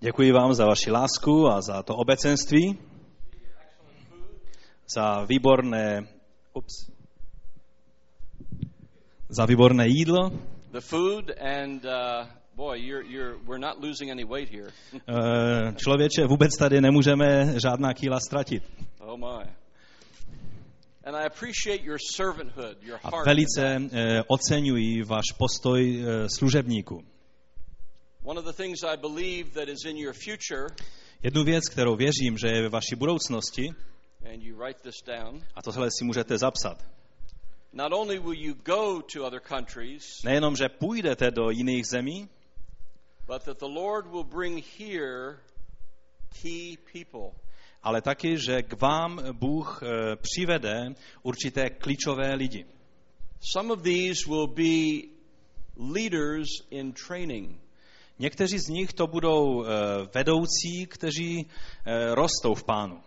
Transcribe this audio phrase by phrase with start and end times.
[0.00, 2.78] Děkuji vám za vaši lásku a za to obecenství,
[4.94, 6.08] za výborné,
[6.54, 6.90] ups,
[9.28, 10.30] za výborné jídlo.
[10.72, 14.70] the food, and uh, boy, you're, you're, we're not losing any weight here.
[15.08, 18.62] Eh, Člověče, vůbec tady nemůžeme žádná kýla ztratit.
[19.00, 19.50] oh my.
[21.04, 23.26] And I appreciate your servanthood, your A heart.
[23.26, 27.04] velice eh, oceňuji váš postoj eh, služebníku.
[31.22, 33.68] Jednu věc, kterou věřím, že je ve vaší budoucnosti,
[34.32, 36.84] and you write this down, a tohle si můžete zapsat.
[37.72, 42.28] not only will you go to other countries, Nejenom, že půjdete do jiných zemí,
[43.26, 45.38] but that the Lord will bring here
[46.42, 47.30] key people.
[47.82, 52.66] ale taky, že k vám Bůh eh, přivede určité klíčové lidi.
[53.52, 55.08] Some of these will be
[55.94, 57.60] leaders in training.
[58.18, 59.68] Někteří z nich to budou eh,
[60.14, 61.46] vedoucí, kteří
[61.84, 63.00] eh, rostou v pánu.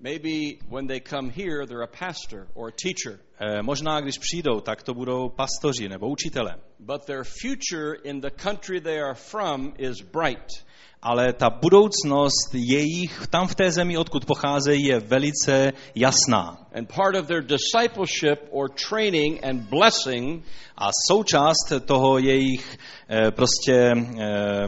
[0.00, 3.20] Maybe when they come here, they're a pastor or a teacher.
[3.38, 6.56] Eh, Možná, když přijdou, tak to budou pastoři nebo učitele.
[6.78, 10.64] But their future in the country they are from is bright.
[11.02, 16.66] Ale ta budoucnost jejich tam v té zemi, odkud pocházejí, je velice jasná.
[16.74, 20.44] And part of their discipleship or training and blessing
[20.76, 24.66] A součást toho jejich eh, prostě eh,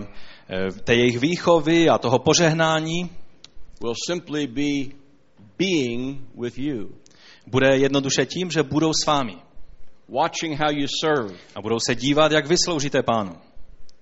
[0.49, 3.11] eh, té jejich výchovy a toho požehnání
[3.81, 4.95] will simply be
[5.59, 6.91] being with you,
[7.47, 9.37] bude jednoduše tím, že budou s vámi.
[10.09, 13.37] Watching how you serve, a budou se dívat, jak vy sloužíte pánu,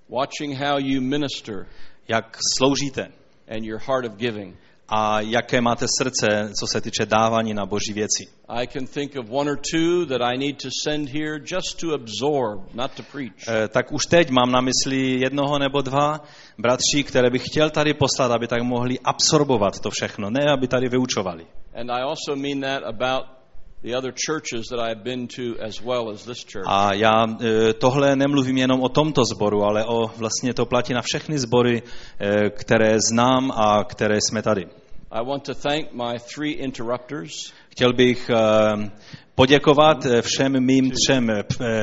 [0.09, 1.67] watching how you minister,
[2.11, 3.03] jak sloužíte
[3.49, 4.57] and your heart of giving.
[4.89, 8.27] a jaké máte srdce, co se týče dávání na boží věci.
[8.49, 11.95] I can think of one or two that I need to send here just to
[11.95, 13.49] absorb, not to preach.
[13.49, 16.21] Eh, Tak už teď mám na mysli jednoho nebo dva
[16.59, 20.89] bratří, které bych chtěl tady poslat, aby tak mohli absorbovat to všechno, ne aby tady
[20.89, 21.47] vyučovali.
[21.75, 23.40] And I also mean that about
[23.83, 26.67] the other churches that I've been to as well as this church.
[26.67, 31.03] A já eh, tohle nemluvím jenom o tomto sboru, ale o vlastně to platí na
[31.03, 31.83] všechny sbory,
[32.19, 34.67] eh, které znám a které jsme tady.
[35.11, 38.91] I want to thank my three interrupters Chtěl bych eh,
[39.35, 41.29] poděkovat všem mým třem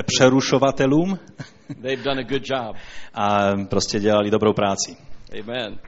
[0.05, 1.19] přerušovatelům
[1.81, 2.75] They've done a good job.
[3.13, 4.97] a prostě dělali dobrou práci.
[5.43, 5.79] Amen.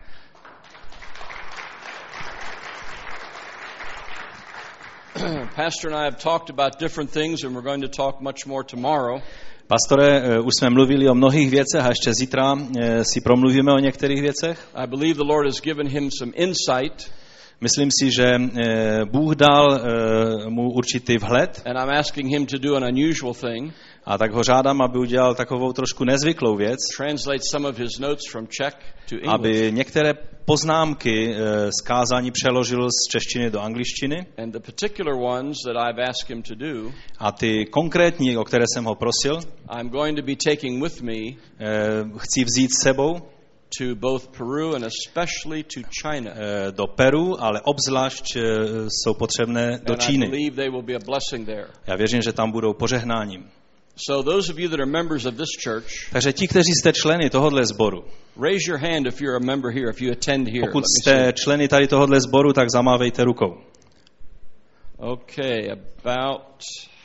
[5.55, 8.63] Pastor and I have talked about different things, and we're going to talk much more
[8.63, 9.21] tomorrow.
[9.67, 13.79] Pastore, eh, už jsme mluvili o mnohých věcech a ještě zítra eh, si promluvíme o
[13.79, 14.67] některých věcech.
[14.75, 17.11] I believe the Lord has given him some insight,
[17.61, 19.81] Myslím si, že eh, Bůh dal
[20.49, 23.73] mu určitý vhled and I'm asking him to do an unusual thing
[24.09, 26.79] a tak ho žádám, aby udělal takovou trošku nezvyklou věc,
[29.27, 30.13] aby některé
[30.45, 34.25] poznámky eh, z kázání přeložil z češtiny do angličtiny
[37.19, 39.39] a ty konkrétní, o které jsem ho prosil,
[41.59, 43.21] eh, chci vzít s sebou
[43.77, 46.31] to both Peru and especially to China.
[46.31, 48.37] eh, do Peru, ale obzvlášť
[48.87, 50.51] jsou potřebné do Číny.
[51.87, 53.58] Já věřím, že tam budou požehnáním.
[54.07, 57.29] So those of you that are members of this church, Takže ti, kteří jste členy
[57.29, 58.05] tohohle sboru,
[58.41, 60.67] raise your hand if you're a member here, if you attend here.
[60.67, 63.57] pokud jste členy tady tohohle sboru, tak zamávejte rukou.
[64.97, 66.61] Okay, about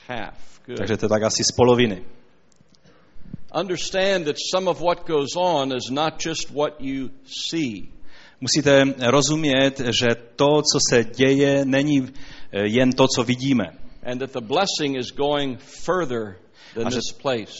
[0.08, 0.60] half.
[0.66, 0.78] Good.
[0.78, 2.04] Takže to je tak asi z poloviny.
[3.60, 7.88] Understand that some of what goes on is not just what you see.
[8.40, 12.08] Musíte rozumět, že to, co se děje, není
[12.52, 13.64] eh, jen to, co vidíme.
[14.06, 16.43] And that the blessing is going further
[16.84, 16.98] A že.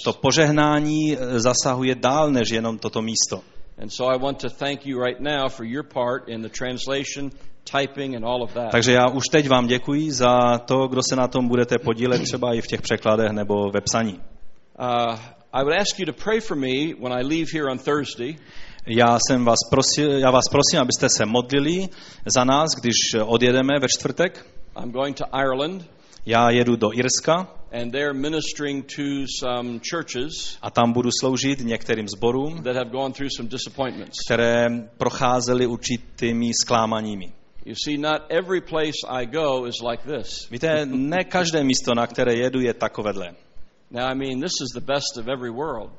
[0.05, 3.41] To požehnání eh, zasahuje dál než jenom toto místo.
[3.83, 7.31] And so I want to thank you right now for your part in the translation,
[7.65, 8.71] typing, and all of that.
[8.71, 12.55] Takže já už teď vám děkuji za to, kdo se na tom budete podílet, třeba
[12.55, 14.21] i v těch překladech nebo ve psaní.
[15.53, 18.37] I would ask you to pray for me when I leave here on Thursday.
[18.87, 21.89] Já, jsem vás prosil, já vás prosím, abyste se modlili
[22.27, 22.95] za nás, když
[23.25, 24.47] odjedeme ve čtvrtek.
[24.83, 25.85] I'm going to Ireland,
[26.27, 29.03] Já jedu do Irska and they're ministering to
[29.41, 34.17] some churches a tam budu sloužit některým zborům, that have gone through some disappointments.
[34.27, 34.67] které
[34.99, 37.33] procházely určitými zklámaními.
[37.67, 40.49] You see, not every place I go is like this.
[40.51, 43.35] Víte, ne každé místo, na které jedu, je takovéhle.
[43.91, 45.91] Now, I mean, this is the best of every world.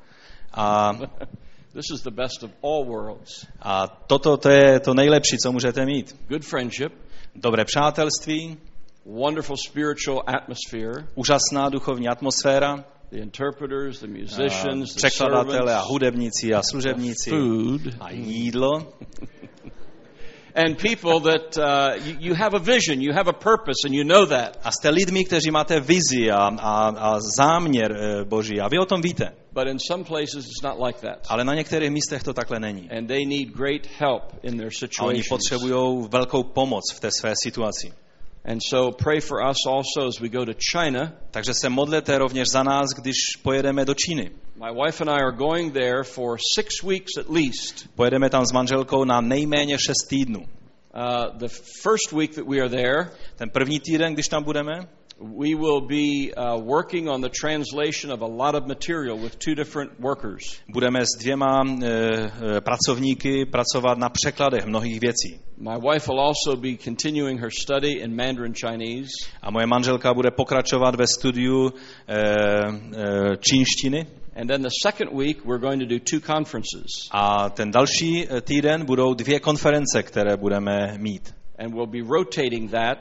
[0.54, 0.92] A,
[1.74, 3.46] This is the best of all worlds.
[3.60, 6.16] a toto to je to nejlepší, co můžete mít.
[6.30, 6.94] Good friendship,
[7.36, 8.58] Dobré přátelství,
[9.06, 16.54] wonderful spiritual atmosphere, úžasná duchovní atmosféra, the interpreters, the musicians, the překladatele a servants, hudebníci
[16.54, 18.94] a služebníci food, a jídlo.
[20.56, 24.04] and people that uh, you, you have a vision, you have a purpose, and you
[24.04, 24.58] know that.
[24.64, 28.86] A jste lidmi, kteří máte vizi a, a, a záměr eh, Boží a vy o
[28.86, 29.34] tom víte.
[29.54, 31.28] But in some places, it's not like that.
[31.30, 32.90] Ale na některých místech to takhle není.
[32.92, 34.70] And they need great help in their
[35.00, 35.28] A oni situations.
[35.30, 38.05] potřebují velkou pomoc v té své situaci.
[38.48, 41.14] And so pray for us also as we go to China.
[41.32, 44.32] Takže se modlete rovněž za nás, když pojedeme do Číny.
[44.56, 47.88] My wife and I are going there for six weeks at least.
[47.96, 50.40] Pojedeme tam s manželkou na nejméně šest týdnů.
[50.40, 51.50] Uh, the
[51.84, 54.88] first week that we are there, Ten první týden, když tam budeme,
[55.20, 59.56] we will be uh, working on the translation of a lot of material with two
[59.56, 60.60] different workers.
[60.68, 65.40] budeme s dvěma e, pracovníky pracovat na překladech mnohých věcí.
[65.58, 69.10] My wife will also be continuing her study in Mandarin Chinese.
[69.42, 71.74] A moje manželka bude pokračovat ve studiu
[72.08, 74.08] e, e, čínštiny.
[74.36, 77.08] And then the second week, we're going to do two conferences.
[77.12, 81.34] A ten další týden budou dvě konference, které budeme mít.
[81.58, 82.98] And we'll be rotating that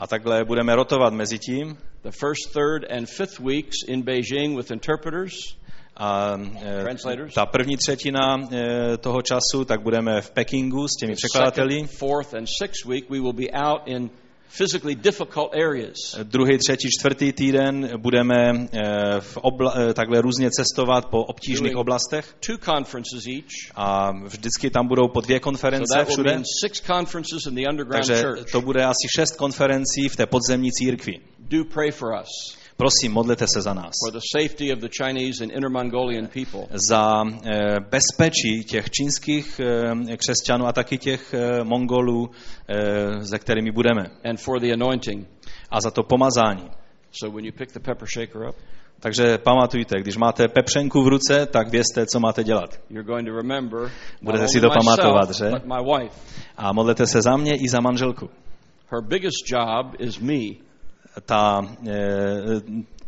[0.00, 1.76] A takhle budeme rotovat mezi tím.
[2.02, 5.32] the first, third, and fifth weeks in Beijing with interpreters.
[5.96, 7.34] A e, Translators.
[7.34, 11.86] ta první třetina e, toho času, tak budeme v Pekingu s těmi překladateli.
[11.86, 14.10] Fourth, and sixth week, we will be out in
[14.50, 15.96] physically difficult areas.
[16.22, 22.36] Druhý, třetí, čtvrtý týden budeme e, v obla, e, takhle různě cestovat po obtížných oblastech.
[22.46, 23.72] Two conferences each.
[23.74, 26.42] A vždycky tam budou po dvě So konference will všude.
[26.64, 28.50] six conferences in the underground Takže church.
[28.52, 31.20] to bude asi šest konferencí v té podzemní církvi.
[31.38, 33.92] Do pray for us Prosím, modlete se za nás.
[34.06, 36.78] for the safety of the Chinese and Inner Mongolian people.
[36.90, 42.30] Za eh, bezpečí těch čínských eh, křesťanů a taky těch eh, Mongolů,
[43.22, 44.10] se kterými budeme.
[44.24, 45.28] and for the anointing.
[45.70, 46.70] A za to pomazání.
[47.20, 48.56] So when you pick the pepper shaker up,
[49.02, 52.80] Takže pamatujte, když máte pepřenku v ruce, tak vězte, co máte dělat.
[54.22, 55.50] Budete si to pamatovat, že?
[56.56, 58.30] A modlete se za mě i za manželku.
[58.92, 60.69] Her biggest job is me.
[61.26, 62.60] Ta, eh,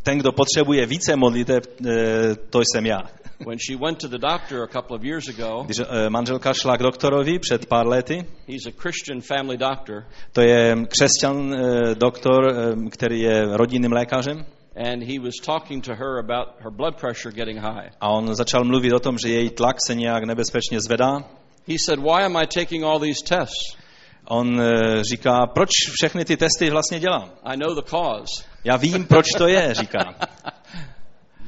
[0.03, 2.99] ten, kdo potřebuje více modliteb, eh, to jsem já.
[3.47, 6.77] When she went to the doctor a couple of years ago, Když eh, manželka šla
[6.77, 11.55] k doktorovi před pár lety, he's a Christian family doctor, to je křesťan
[11.93, 12.53] doktor,
[12.91, 14.45] který je rodinným lékařem,
[14.75, 17.89] and he was talking to her about her blood pressure getting high.
[18.01, 21.23] a on začal mluvit o tom, že její tlak se nějak nebezpečně zvedá.
[21.67, 23.82] He said, Why am I taking all these tests?
[24.25, 27.29] On eh, říká, proč všechny ty testy vlastně dělám?
[27.43, 28.43] I know the cause.
[28.63, 29.99] Já vím, proč to je, říká.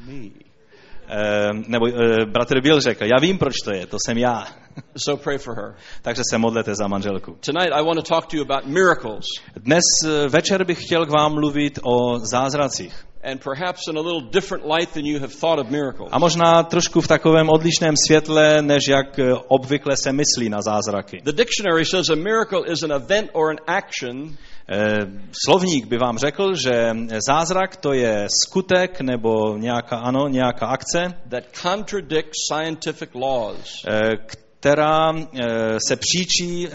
[0.06, 0.46] Me.
[1.08, 4.46] Eh, nebo eh, bratr Bill řekl, já vím, proč to je, to jsem já.
[4.96, 5.74] So pray for her.
[6.02, 7.38] Takže se modlete za manželku.
[7.40, 9.24] Tonight, I want to talk to you about miracles,
[9.56, 13.06] Dnes eh, večer bych chtěl k vám mluvit o zázracích.
[16.10, 21.20] A možná trošku v takovém odlišném světle, než jak eh, obvykle se myslí na zázraky.
[21.24, 24.36] The dictionary says a miracle is an event or an action
[24.68, 25.06] Eh,
[25.46, 26.90] Slovník by vám řekl, že
[27.28, 33.84] zázrak to je skutek nebo nějaká, ano, nějaká akce, that contradicts scientific laws.
[33.88, 34.10] eh,
[34.60, 36.72] která eh, se příčí eh,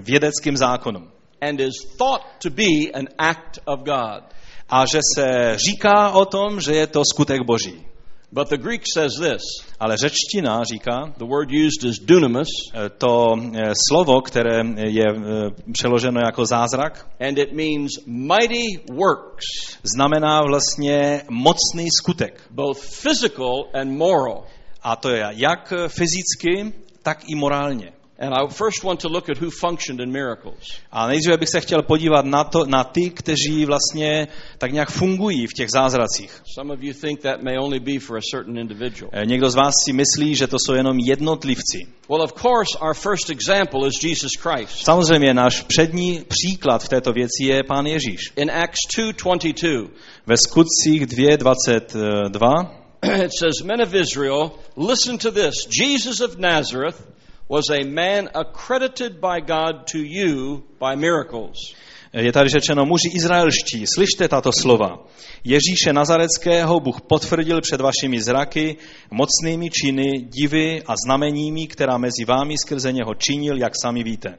[0.00, 1.10] vědeckým zákonům.
[1.42, 4.24] and is thought to be an act of God.
[4.70, 7.90] A že se říká o tom, že je to skutek boží.
[8.32, 9.42] But the Greek says this
[9.80, 15.72] Ale řečtina říká, the word used is dunamis, eh, to eh, slovo, které je eh,
[15.72, 19.44] přeloženo jako zázrak, and it means mighty works,
[19.82, 22.42] znamená vlastně mocný skutek.
[22.50, 24.44] both physical and moral.
[24.82, 27.92] A to je jak fyzicky, tak i morálně.
[28.20, 30.80] And I first want to look at who functioned in miracles.
[30.92, 35.46] A nejdříve bych se chtěl podívat na, to, na ty, kteří vlastně tak nějak fungují
[35.46, 36.42] v těch zázracích.
[36.54, 39.10] Some of you think that may only be for a certain individual.
[39.14, 41.86] Eh, Někdo z vás si myslí, že to jsou jenom jednotlivci.
[42.08, 44.84] Well, of course, our first example is Jesus Christ.
[44.84, 48.20] Samozřejmě náš přední příklad v této věci je pán Ježíš.
[48.36, 49.88] In Acts 2:22,
[50.26, 52.70] Ve skutcích 2.22
[53.24, 55.54] it says, Men of Israel, listen to this.
[55.80, 56.96] Jesus of Nazareth
[57.50, 61.74] was a man accredited by God to you by miracles.
[62.12, 64.98] je tady řečeno, muži izraelští, slyšte tato slova.
[65.44, 68.76] Ježíše Nazareckého Bůh potvrdil před vašimi zraky
[69.10, 74.38] mocnými činy, divy a znameními, která mezi vámi skrze něho činil, jak sami víte.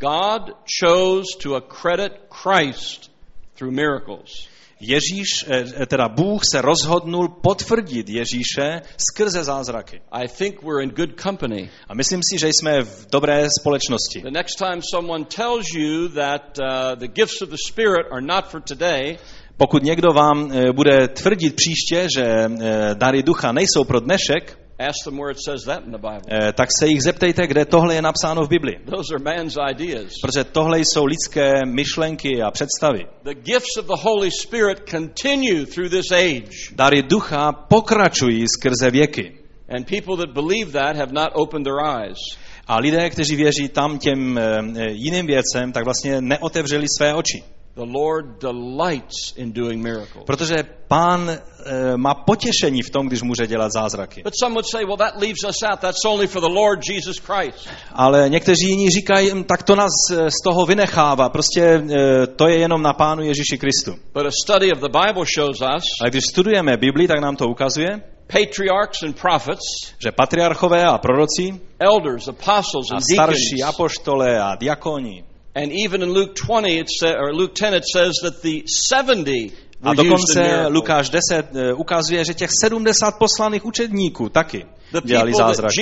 [0.00, 0.42] God
[0.80, 3.10] chose to accredit Christ
[3.58, 4.48] through miracles.
[4.80, 10.00] Ježíš, eh, teda Bůh se rozhodnul potvrdit Ježíše skrze zázraky.
[10.12, 11.70] I think we're in good company.
[11.88, 14.20] A myslím si, že jsme v dobré společnosti.
[14.22, 18.44] The next time someone tells you that uh, the gifts of the Spirit are not
[18.50, 19.18] for today,
[19.58, 25.04] Pokud někdo vám eh, bude tvrdit příště, že eh, dary ducha nejsou pro dnešek, ask
[25.04, 26.52] them where it says that in the Bible.
[26.52, 28.76] tak se jich zeptejte, kde tohle je napsáno v Bibli.
[28.84, 30.12] Those are man's ideas.
[30.22, 33.06] Protože tohle jsou lidské myšlenky a představy.
[33.22, 36.74] The gifts of the Holy Spirit continue through this age.
[36.74, 39.38] Dary ducha pokračují skrze věky.
[39.68, 42.18] And people that believe that have not opened their eyes.
[42.66, 47.42] A lidé, kteří věří tam těm eh, jiným věcem, tak vlastně neotevřeli své oči.
[47.78, 50.24] The Lord delights in doing miracles.
[50.26, 54.22] Protože pán eh, má potěšení v tom, když může dělat zázraky.
[54.24, 55.80] But some would say, well, that leaves us out.
[55.80, 57.68] That's only for the Lord Jesus Christ.
[57.92, 61.28] Ale někteří jiní říkají, "Hm, tak to nás eh, z toho vynechává.
[61.28, 63.94] Prostě eh, to je jenom na pánu Ježíši Kristu.
[64.14, 67.48] But a study of the Bible shows us Ale když studujeme Bibli, tak nám to
[67.48, 67.88] ukazuje,
[68.26, 74.54] patriarchs and prophets, že patriarchové a proroci elders, apostles, a and starší deacons, apoštole a
[74.54, 75.24] diakoni
[75.54, 79.52] and even in Luke 20, it sa- or Luke 10, it says that the 70
[79.82, 80.40] a dokonce.
[80.68, 84.66] Lukáš 10 eh, ukazuje, že těch 70 poslaných učedníků taky
[85.08, 85.74] dělali zázraky.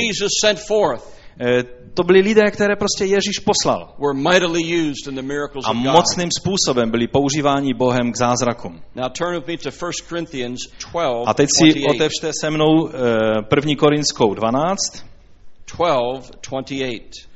[1.40, 1.62] Eh,
[1.94, 3.94] To byli lidé, které prostě Ježíš poslal.
[5.64, 8.80] A mocným způsobem byli používáni Bohem k zázrakům.
[8.94, 10.58] Now turn with me to 1 Corinthians
[10.92, 11.96] 12, A teď si 28.
[11.96, 13.72] otevřte se mnou eh, 1.
[13.78, 14.76] Korinskou 12,
[15.76, 17.28] 12, 28.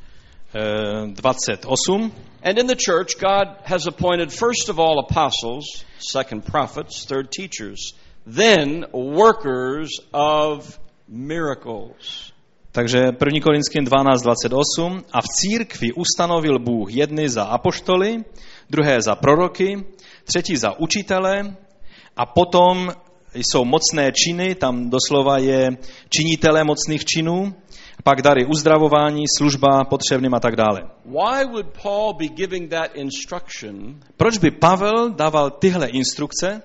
[0.54, 2.12] eh, 28.
[2.42, 7.92] And in the church, God has appointed first of all apostles, second prophets, third teachers,
[8.26, 10.78] then workers of
[11.08, 12.32] miracles.
[12.72, 13.40] Takže 1.
[13.40, 15.04] Korinským 12, 28.
[15.12, 18.24] A v církvi ustanovil Bůh jedny za apoštoly,
[18.70, 19.84] druhé za proroky,
[20.24, 21.56] třetí za učitele
[22.16, 22.92] a potom
[23.34, 25.76] jsou mocné činy, tam doslova je
[26.08, 27.54] činitele mocných činů,
[28.04, 30.80] pak dary uzdravování, služba potřebným a tak dále.
[34.16, 36.62] Proč by Pavel dával tyhle instrukce,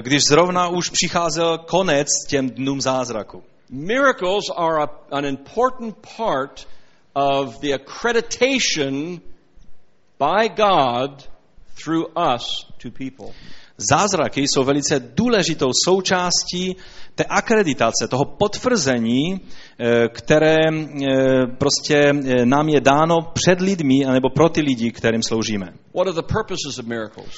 [0.00, 3.42] když zrovna už přicházel konec těm dnům zázraku?
[3.70, 6.68] Miracles are a, an important part
[7.14, 9.20] of the accreditation
[10.18, 11.30] by God
[11.84, 13.34] through us to people.
[13.76, 16.76] Zázraky jsou velice důležitou součástí
[17.14, 19.40] té akreditace, toho potvrzení,
[19.78, 25.22] eh, které eh, prostě eh, nám je dáno před lidmi, anebo pro ty lidi, kterým
[25.22, 25.66] sloužíme.
[25.94, 27.34] What are the purposes of miracles?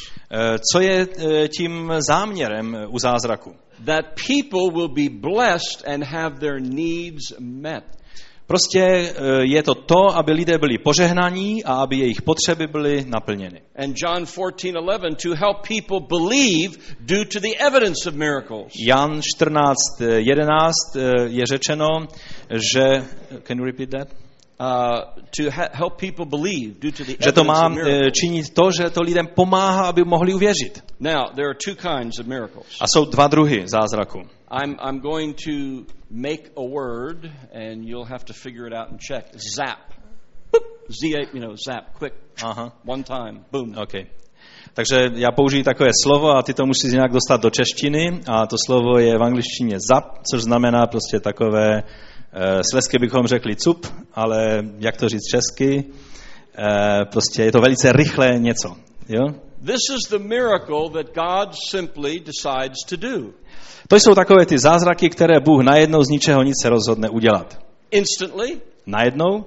[0.73, 1.07] Co je
[1.49, 3.55] tím záměrem u zázraku?
[3.85, 7.85] That people will be blessed and have their needs met.
[8.47, 9.13] Prostě eh,
[9.43, 13.61] je to to, aby lidé byli požehnaní a aby jejich potřeby byly naplněny.
[13.77, 18.73] And John 14:11 to help people believe due to the evidence of miracles.
[18.89, 21.87] Jan 14, eh, 11 je řečeno,
[22.51, 23.05] že...
[23.43, 24.09] Can you repeat that?
[24.61, 25.01] Uh,
[27.21, 30.85] Že to má eh, činit to, že to lidem pomáhá, aby mohli uvěřit.
[31.01, 32.67] Now, there are two kinds of miracles.
[32.81, 34.36] A jsou dva druhy zázraku.
[34.49, 39.01] I'm, I'm going to make a word, and you'll have to figure it out and
[39.01, 39.33] check.
[39.39, 39.93] Zap.
[40.89, 41.03] Z,
[41.35, 43.75] you know, zap, quick, Aha, one time, boom.
[43.77, 44.07] OK.
[44.75, 48.57] Takže já použiju takové slovo a ty to musíš nějak dostat do češtiny a to
[48.67, 54.63] slovo je v angličtině zap, což znamená prostě takové, uh, slesky bychom řekli cup, ale
[54.79, 58.77] jak to říct česky, uh, prostě je to velice rychlé něco.
[59.09, 59.27] Jo?
[59.65, 63.33] This is the miracle that God simply decides to do.
[63.89, 67.59] To jsou takové ty zázraky, které Bůh najednou z ničeho nic se rozhodne udělat.
[67.91, 69.45] Instantly, Najednou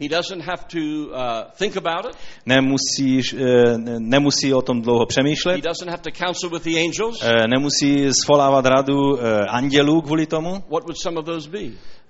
[0.00, 1.14] He doesn't have to uh,
[1.58, 2.16] think about it.
[2.46, 7.22] nemusíš, eh, nemusí o tom dlouho He přemýšlet, doesn't have to counsel with the angels.
[7.22, 10.50] eh, nemusí svolávat radu eh, andělů kvůli tomu.
[10.52, 11.58] What would some of those be?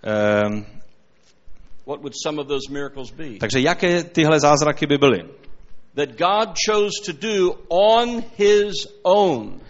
[0.05, 0.65] Eh,
[1.87, 3.39] What would some of those miracles be?
[3.41, 5.19] Takže jaké tyhle zázraky by byly?
[5.95, 9.61] That God chose to do on His own.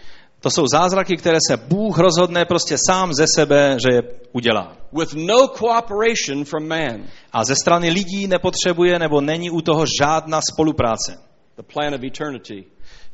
[0.43, 4.77] To jsou zázraky, které se Bůh rozhodne prostě sám ze sebe, že je udělá.
[4.93, 7.03] with no cooperation from man.
[7.33, 11.19] A ze strany lidí nepotřebuje nebo není u toho žádná spolupráce.
[11.57, 12.65] The plan of eternity,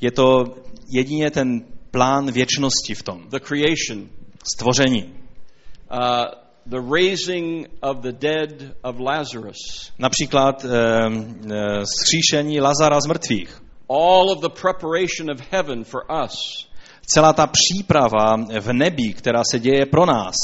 [0.00, 0.44] Je to
[0.90, 3.22] jedině ten plán věčnosti v tom.
[3.28, 4.08] the creation,
[4.56, 5.02] Stvoření.
[5.92, 5.98] uh,
[6.66, 8.50] the raising of the dead
[8.82, 13.60] of Lazarus, Například eh, eh, skříšení Lazara z mrtvých.
[13.90, 16.67] all of the preparation of heaven for us.
[17.14, 20.34] Celá ta příprava v nebi, která se děje pro nás.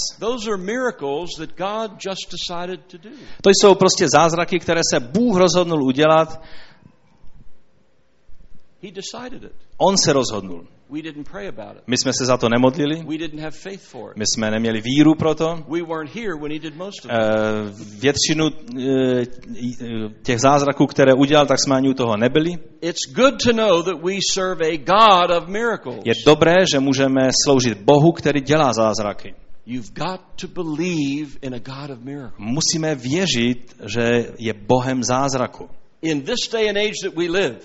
[3.42, 6.42] To jsou prostě zázraky, které se Bůh rozhodnul udělat.
[9.76, 10.66] On se rozhodnul.
[10.94, 11.82] We didn't pray about it.
[11.86, 13.04] My jsme se za to nemodlili,
[14.16, 15.64] my jsme neměli víru pro to.
[17.08, 17.20] Eh,
[18.00, 19.24] Většinu eh,
[20.22, 22.50] těch zázraků, které udělal, tak jsme ani u toho nebyli.
[26.04, 29.34] Je dobré, že můžeme sloužit Bohu, který dělá zázraky.
[29.66, 32.34] You've got to believe in a God of miracles.
[32.38, 35.68] Musíme věřit, že je Bohem zázraku.
[36.02, 37.56] In this day and age that we live,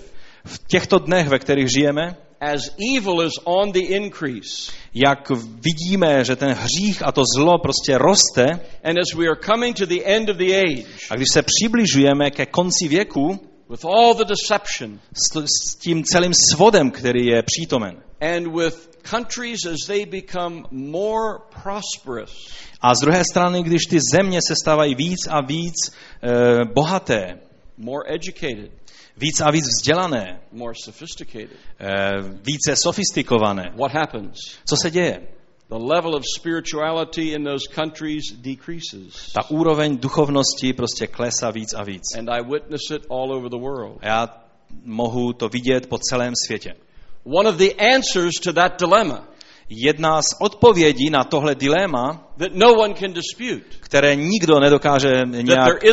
[0.44, 6.36] V těchto dnech, ve kterých žijeme, as evil is on the increase, jak vidíme, že
[6.36, 10.28] ten hřích a to zlo prostě roste, and as we are coming to the end
[10.28, 15.44] of the age, a když se přibližujeme ke konci věku with all the deception, s,
[15.44, 22.32] s tím celým svodem, který je přítomen, and with countries as they become more prosperous,
[22.80, 25.74] a z druhé strany, když ty země se stávají víc a víc
[26.22, 27.38] e, bohaté,
[27.76, 28.79] more educated,
[29.20, 34.36] víc a víc vzdělané, more sophisticated, e, více sofistikované, what happens?
[34.64, 35.20] co se děje?
[35.68, 39.32] The level of spirituality in those countries decreases.
[39.32, 42.02] Ta úroveň duchovnosti prostě klesá víc a víc.
[42.18, 43.98] And I witness it all over the world.
[44.02, 44.44] A já
[44.84, 46.74] mohu to vidět po celém světě.
[47.24, 49.29] One of the answers to that dilemma
[49.70, 52.74] Jedna z odpovědí na tohle dilema, no
[53.80, 55.84] které nikdo nedokáže nějak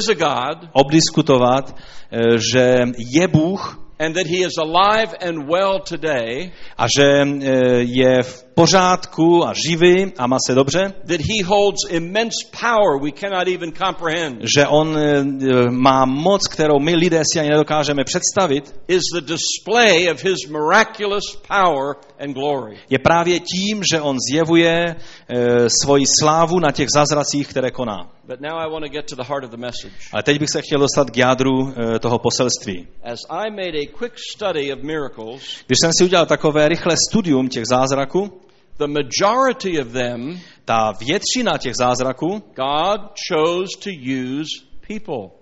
[0.72, 1.76] obdiskutovat,
[2.12, 7.52] eh, že je Bůh and that he is alive and well today, a že eh,
[7.82, 13.12] je v pořádku a živý a má se dobře, that he holds immense power we
[13.12, 15.24] cannot even comprehend, že on eh,
[15.72, 21.38] má moc, kterou my lidé si ani nedokážeme představit, is the display of his miraculous
[21.48, 22.78] power and glory.
[22.90, 28.10] je právě tím, že on zjevuje eh, svoji slávu na těch zázracích, které koná.
[28.28, 29.96] But now I want to get to the heart of the message.
[30.14, 32.88] Ale teď bych se chtěl dostat k jádru eh, toho poselství.
[33.04, 37.50] As I made a quick study of miracles, Když jsem si udělal takové rychlé studium
[37.50, 38.47] těch zázraků,
[38.78, 44.50] the majority of them ta většina těch zázraků, God chose to use
[44.88, 45.38] people.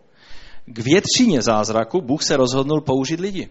[0.65, 3.49] k většině zázraků Bůh se rozhodnul použít lidi.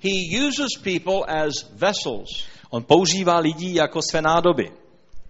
[0.00, 2.28] He uses people as vessels,
[2.70, 4.70] On používá lidi jako své nádoby,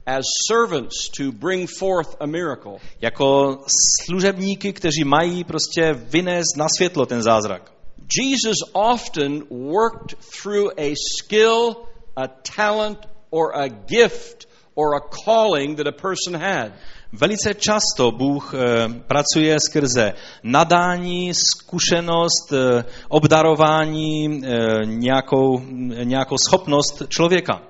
[0.07, 2.77] as servants to bring forth a miracle.
[3.01, 3.59] jako
[4.05, 7.73] služebníky, kteří mají prostě vynést na světlo ten zázrak.
[8.21, 11.77] Jesus often worked through a skill,
[12.17, 14.47] a talent, or a gift,
[14.79, 16.73] or a calling that a person had.
[17.13, 18.59] Velice často Bůh eh,
[19.07, 20.13] pracuje skrze
[20.43, 25.61] nadání, zkušenost, eh, obdarování, eh, nějakou,
[26.05, 27.63] nějakou schopnost člověka.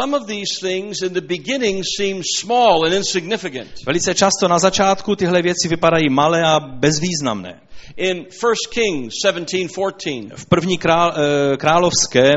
[0.00, 3.68] Some of these things in the beginning seem small and insignificant.
[3.86, 7.60] Velice často na začátku tyhle věci vypadají malé a bezvýznamné.
[7.96, 11.14] In 1 Kings 17:14, V první král,
[11.58, 12.32] královské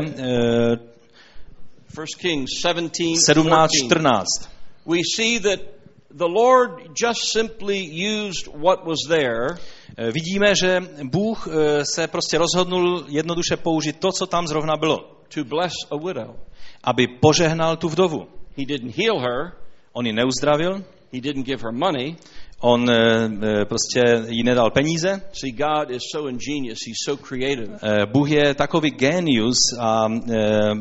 [1.98, 4.24] 1 Kings 17, 17.14
[4.86, 5.60] we see that
[6.10, 9.58] the Lord just simply used what was there
[9.96, 14.98] eh, vidíme, že Bůh eh, se prostě rozhodnul jednoduše použít to, co tam zrovna bylo,
[15.34, 16.36] to bless a widow.
[16.84, 18.28] aby požehnal tu vdovu.
[18.56, 19.52] He didn't heal her,
[19.92, 22.16] On ji neuzdravil, he didn't give her money.
[22.60, 25.22] On eh, eh, prostě jí nedal peníze.
[25.32, 27.78] See, God is so ingenious, he's so creative.
[27.82, 30.08] Eh, Bůh je takový genius a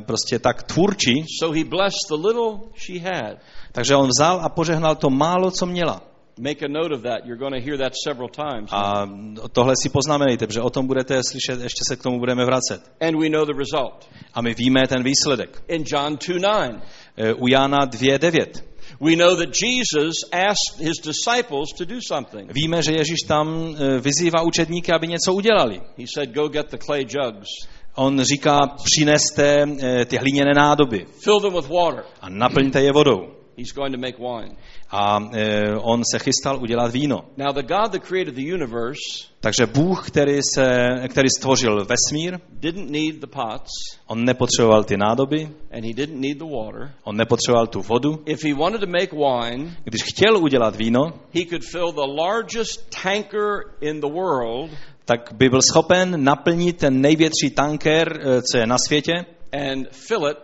[0.06, 3.38] prostě tak tvůrčí, So he blessed the little she had.
[3.72, 6.02] takže on vzal a požehnal to málo, co měla.
[6.42, 7.26] Make a note of that.
[7.26, 8.70] You're going to hear that several times.
[8.72, 9.10] A
[9.52, 12.82] tohle si poznamenejte, protože o tom budete slyšet, ještě se k tomu budeme vracet.
[13.02, 14.10] And we know the result.
[14.34, 15.64] A my víme ten výsledek.
[15.68, 16.80] In John 2:9,
[17.18, 18.64] Eh, U Jána 2.9.
[19.00, 22.52] we know that Jesus asked his disciples to do something.
[22.54, 25.82] Víme, že Ježíš tam eh, vyzývá učedníky, aby něco udělali.
[25.98, 27.48] He said, Go get the clay jugs,
[27.96, 32.04] On říká, přineste eh, ty hliněné nádoby fill them with water.
[32.22, 33.39] a naplňte je vodou.
[33.60, 34.56] He's going to make wine.
[34.92, 37.26] A eh, on se chystal udělat víno.
[37.38, 42.90] Now, the God that created the universe Takže Bůh, který, se, který stvořil vesmír, didn't
[42.92, 43.70] need the pots,
[44.08, 46.92] on nepotřeboval ty nádoby, and he didn't need the water.
[47.04, 48.24] on nepotřeboval tu vodu.
[48.26, 51.02] If he wanted to make wine, Když chtěl udělat víno,
[51.34, 54.72] he could fill the largest tanker in the world
[55.06, 59.14] tak by byl schopen naplnit ten největší tanker, eh, co je na světě,
[59.54, 60.38] and fill it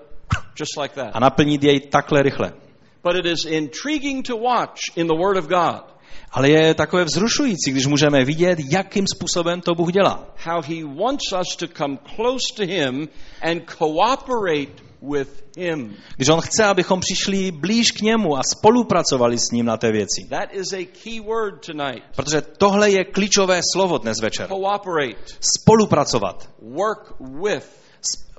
[0.59, 1.09] just like that.
[1.13, 2.64] a naplnit jej takhle rychle.
[3.05, 5.83] But it is intriguing to watch in the Word of God
[6.31, 10.33] Ale je takové vzrušující, když můžeme vidět, jakým způsobem to Bůh dělá.
[10.45, 13.07] how He wants us to come close to Him
[13.41, 15.95] and cooperate with Him.
[16.15, 20.27] Když on chce, abychom přišli blíž k němu a spolupracovali s ním na té věci.
[20.29, 22.03] That is a key word tonight.
[22.15, 24.47] Protože tohle je klíčové slovo dnes večer.
[24.47, 26.49] Cooperate, Spolupracovat.
[26.61, 27.13] work
[27.43, 27.69] with.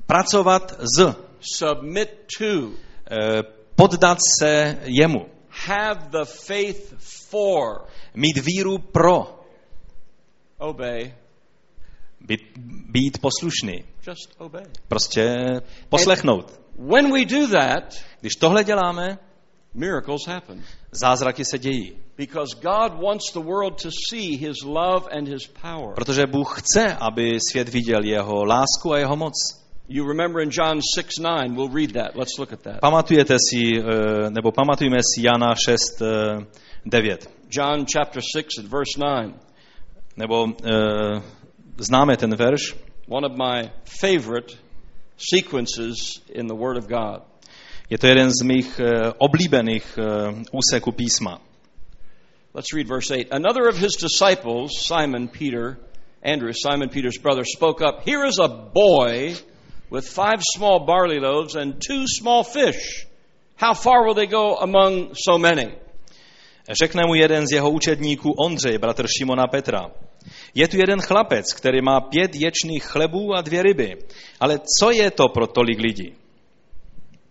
[0.07, 1.14] Pracovat z.
[1.40, 2.70] submit to,
[3.11, 3.42] Eh,
[3.76, 5.26] Poddat se jemu.
[5.66, 6.94] have the faith
[7.30, 9.40] for, Mít víru pro.
[10.58, 11.14] obey,
[12.20, 12.40] Být,
[12.90, 13.84] být poslušný.
[14.08, 14.64] just obey.
[14.88, 15.34] Prostě
[15.88, 16.60] poslechnout.
[16.78, 19.18] When we do that, Když tohle děláme,
[19.74, 20.64] miracles happen.
[20.92, 21.96] zázraky se dějí.
[22.16, 25.94] Because God wants the world to see His love and His power.
[25.94, 29.32] Protože Bůh chce, aby svět viděl jeho lásku a jeho moc.
[29.88, 32.16] You remember in John 6 9, we'll read that.
[32.16, 32.81] Let's look at that.
[32.83, 33.79] Pamatujete si,
[34.31, 36.44] nebo pamatujeme si Jana 6, eh,
[36.85, 37.18] 9.
[37.49, 39.35] John chapter 6 at verse 9.
[40.16, 41.22] Nebo uh,
[41.79, 42.75] známe ten verš,
[43.07, 44.57] One of my favorite
[45.16, 47.22] sequences in the Word of God.
[47.90, 51.38] je to jeden z mých uh, oblíbených uh, úseků písma.
[52.55, 53.29] Let's read verse 8.
[53.31, 55.79] Another of his disciples, Simon Peter,
[56.25, 59.37] Andrew, Simon Peter's brother, spoke up Here is a boy
[59.96, 63.06] with five small barley loaves and two small fish.
[63.56, 65.72] How far will they go among so many?
[66.80, 69.90] Řekne mu jeden z jeho učedníků Ondřej, bratr Šimona Petra.
[70.54, 73.96] Je tu jeden chlapec, který má pět ječných chlebů a dvě ryby.
[74.40, 76.14] Ale co je to pro tolik lidí?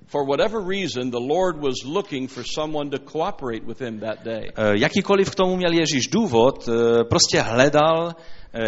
[0.07, 4.51] For whatever reason, the Lord was looking for someone to cooperate with him that day.
[4.73, 8.15] Jakýkoliv k tomu měl Ježíš důvod, eh, prostě hledal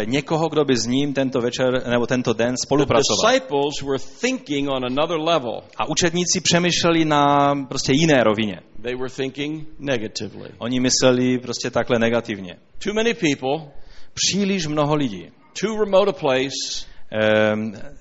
[0.04, 3.32] někoho, kdo by s ním tento večer nebo tento den spolupracoval.
[5.76, 8.60] A učedníci přemýšleli na prostě jiné rovině.
[8.82, 10.50] They were thinking negatively.
[10.58, 12.56] Oni mysleli prostě takhle negativně.
[12.84, 13.70] Too many people,
[14.14, 15.30] Příliš mnoho lidí.
[15.60, 16.86] too remote a place,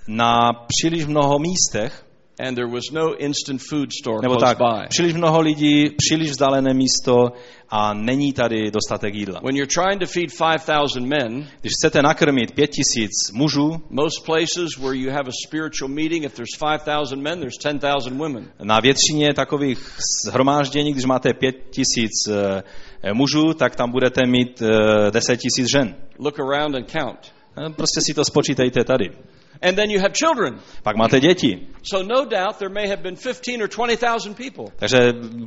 [0.07, 2.05] Na příliš mnoho místech,
[2.39, 4.87] and there was no instant food store nebo tak, by.
[4.89, 7.31] příliš mnoho lidí, příliš vzdálené místo
[7.69, 9.39] a není tady dostatek jídla.
[9.43, 14.77] When you're trying to feed 5,000 men, Když chcete nakrmit pět tisíc mužů, most places
[14.77, 18.47] where you have a spiritual meeting, if there's 5,000 men, there's 10,000 women.
[18.63, 19.79] na většině takových
[20.31, 22.63] shromáždění, když máte pět tisíc eh,
[23.13, 25.95] mužů, tak tam budete mít eh, deset tisíc žen.
[26.19, 27.19] Look around and count.
[27.57, 29.09] Eh, Prostě si to spočítejte tady.
[29.61, 30.59] And then you have children.
[30.83, 31.67] Pak máte děti.
[31.83, 34.65] So no doubt there may have been 15 or 20,000 people.
[34.75, 34.97] Takže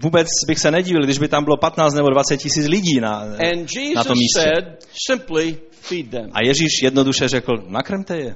[0.02, 3.68] vůbec bych se nedivil, když by tam bylo 15 nebo 20 tisíc lidí na, And
[3.94, 4.40] na tom Jesus místě.
[4.40, 6.30] said, simply feed them.
[6.32, 8.34] A Ježíš jednoduše řekl, nakrmte je.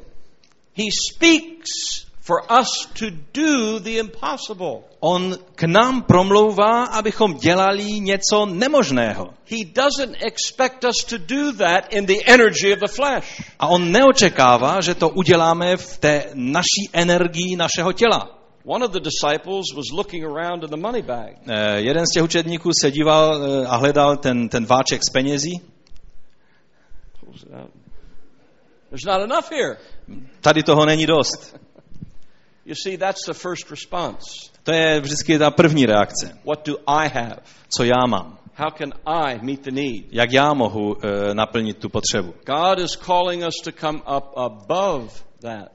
[0.77, 4.85] He speaks for us to do the impossible.
[5.01, 9.35] On k nám promlouvá, abychom dělali něco nemožného.
[9.47, 13.43] He doesn't expect us to do that in the energy of the flesh.
[13.59, 18.39] A on neočekává, že to uděláme v té naší energii našeho těla.
[18.67, 21.37] One of the disciples was looking around in the money bag.
[21.47, 25.61] Eh, jeden z těch učedníků se díval eh, a hledal ten, ten váček s penězí.
[28.91, 29.77] There's not enough here.
[30.41, 31.64] Tady toho není dost.
[32.67, 34.51] You see, that's the first response.
[34.63, 36.39] To je vždycky ta první reakce.
[36.45, 37.37] What do I have?
[37.69, 38.39] Co já mám?
[38.57, 40.05] How can I meet the need?
[40.11, 42.35] Jak já mohu eh, naplnit tu potřebu?
[42.47, 45.09] God is calling us to come up above
[45.41, 45.69] that.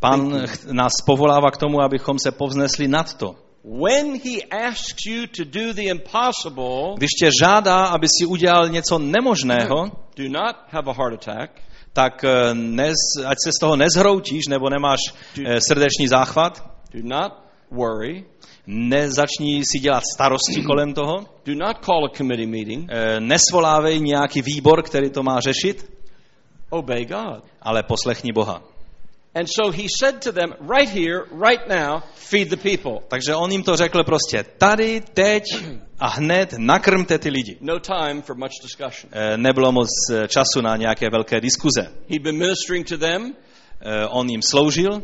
[0.00, 3.36] Pán nás povolává k tomu, abychom se povznesli nad to.
[3.64, 8.98] When He asks you to do the impossible, Když tě žádá, aby si udělal něco
[8.98, 11.50] nemožného, do not have a heart attack.
[11.94, 12.94] Tak eh, nez,
[13.26, 14.98] ať se z toho nezhroutíš nebo nemáš
[15.46, 17.32] eh, srdeční záchvat, Do not
[17.70, 18.24] worry.
[18.66, 22.90] nezačni si dělat starosti kolem toho, Do not call a committee meeting.
[22.90, 25.90] eh, nesvolávej nějaký výbor, který to má řešit,
[26.70, 27.44] Obey God.
[27.62, 28.62] ale poslechni Boha.
[29.34, 33.00] And so he said to them, right here, right now, feed the people.
[33.08, 35.44] Takže on jim to řekl prostě tady, teď
[35.98, 37.56] a hned nakrmte ty lidi.
[37.60, 39.10] No time for much discussion.
[39.12, 41.92] Eh, Nebylo moc eh, času na nějaké velké diskuze.
[42.08, 43.34] He'd been ministering to them
[43.86, 45.02] Eh, On jim sloužil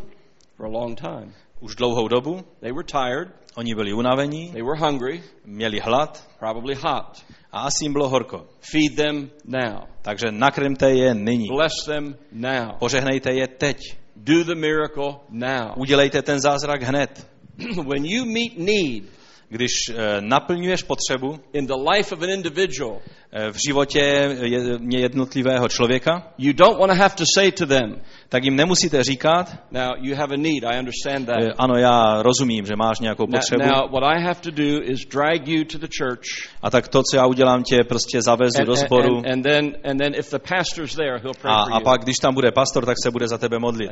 [0.57, 1.35] for a long time.
[1.61, 6.75] už dlouhou dobu, They were tired, oni byli unavení, they were hungry, měli hlad probably
[6.75, 7.25] hot.
[7.53, 8.47] a asi jim bylo horko.
[8.61, 9.81] Feed them now.
[10.03, 11.47] Takže nakrmte je nyní.
[11.49, 12.79] Bless them now.
[12.79, 13.77] Požehnejte je teď.
[14.25, 15.73] Do the miracle now.
[15.77, 17.27] Udělejte ten zázrak hned.
[17.87, 19.05] when you meet need
[19.53, 22.99] Když eh, naplňuješ potřebu in the life of an individual,
[23.33, 23.99] eh, v životě
[24.43, 29.03] je- jednotlivého člověka, you don't want to have to say to them, tak jim nemusíte
[29.03, 31.55] říkat, now you have a need, I understand eh, that.
[31.59, 35.49] ano, já rozumím, že máš nějakou potřebu, now, what I have to do is drag
[35.49, 36.27] you to the church,
[36.63, 39.17] a tak to, co já udělám, tě prostě zavezu and, do and, sboru.
[39.17, 42.03] and, and then and then if the pastor's there, he'll pray a, for a pak,
[42.03, 43.91] když tam bude pastor, tak se bude za tebe modlit.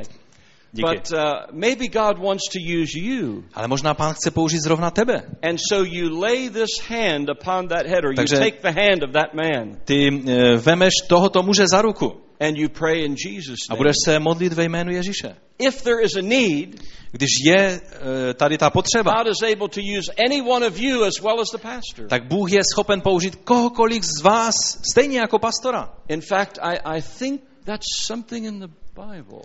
[0.73, 0.89] Díky.
[0.89, 1.19] But uh,
[1.51, 3.43] maybe God wants to use you.
[3.53, 5.23] Ale možná pán chce použít zrovna tebe.
[5.41, 9.03] And so you lay this hand upon that head, or you Takže- take the hand
[9.03, 13.69] of that man, Ty eh, vemeš tohoto muže za ruku and you pray in Jesus'
[13.69, 13.77] a name.
[13.77, 15.35] budeš se modlit ve jménu Ježíše.
[15.59, 19.81] If there is a need, Když je eh, tady ta potřeba, God is able to
[19.99, 22.07] use any one of you as well as the pastor.
[22.07, 24.55] tak Bůh je schopen použít kohokoliv z vás,
[24.91, 25.93] stejně jako pastora.
[26.07, 29.41] In fact, I, I think that's something in the Bible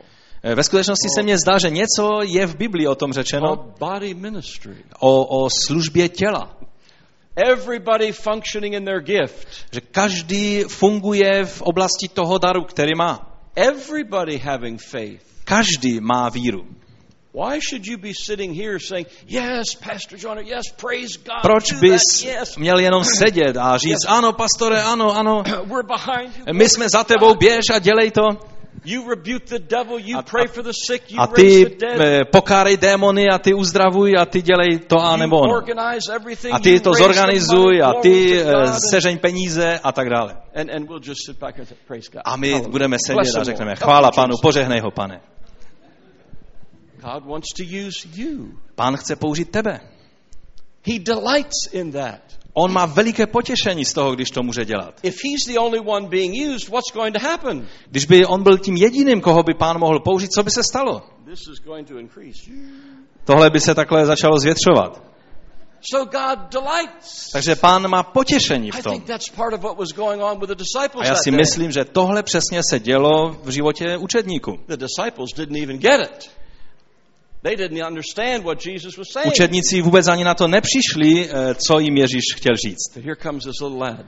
[0.55, 3.75] Ve skutečnosti se mně zdá, že něco je v Biblii o tom řečeno,
[4.99, 6.57] o, o službě těla.
[7.37, 9.49] Everybody functioning in their gift.
[9.73, 13.41] Že každý funguje v oblasti toho daru, který má.
[13.57, 15.23] Everybody having faith.
[15.45, 16.67] Každý má víru.
[17.35, 21.43] Why should you be sitting here saying, Yes, Pastor John, yes, praise God.
[21.43, 26.55] Proč bys yes, měl jenom sedět a říct, ano, pastore, ano, ano, we're behind you.
[26.55, 28.54] my jsme za tebou, běž a dělej to.
[31.19, 31.77] A- ty
[32.33, 35.53] pokárej démony a ty uzdravuj a ty dělej to a nebo ono.
[36.53, 38.45] A ty to zorganizuj a ty eh,
[38.91, 40.37] seřeň peníze a tak dále.
[42.25, 44.41] A my budeme sedět a řekneme, chvála Jesus.
[44.41, 45.21] požehnej ho, pane.
[48.75, 49.81] Pán chce použít tebe.
[50.87, 52.21] He delights in that.
[52.55, 54.95] On má veliké potěšení z toho, když to může dělat.
[55.03, 57.69] If he's the only one being used, what's going to happen?
[57.91, 61.03] Když by on byl tím jediným, koho by pán mohl použít, co by se stalo?
[61.25, 62.51] This is going to increase.
[63.25, 65.03] Tohle by se takhle začalo zvětšovat.
[65.91, 67.31] So God delights.
[67.33, 69.03] Takže pán má potěšení v tom.
[71.01, 74.59] A já si myslím, že tohle přesně se dělo v životě učedníků.
[74.67, 76.31] The disciples didn't even get it.
[76.31, 77.34] They didn't understand what Jesus was saying.
[79.27, 82.95] Učedníci vůbec ani na to nepřišli, eh, co jim Ježíš chtěl říct.
[82.95, 84.07] But here comes this little lad.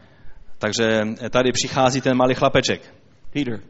[0.59, 2.95] Takže tady přichází ten malý chlapeček.
[3.33, 3.61] Peter,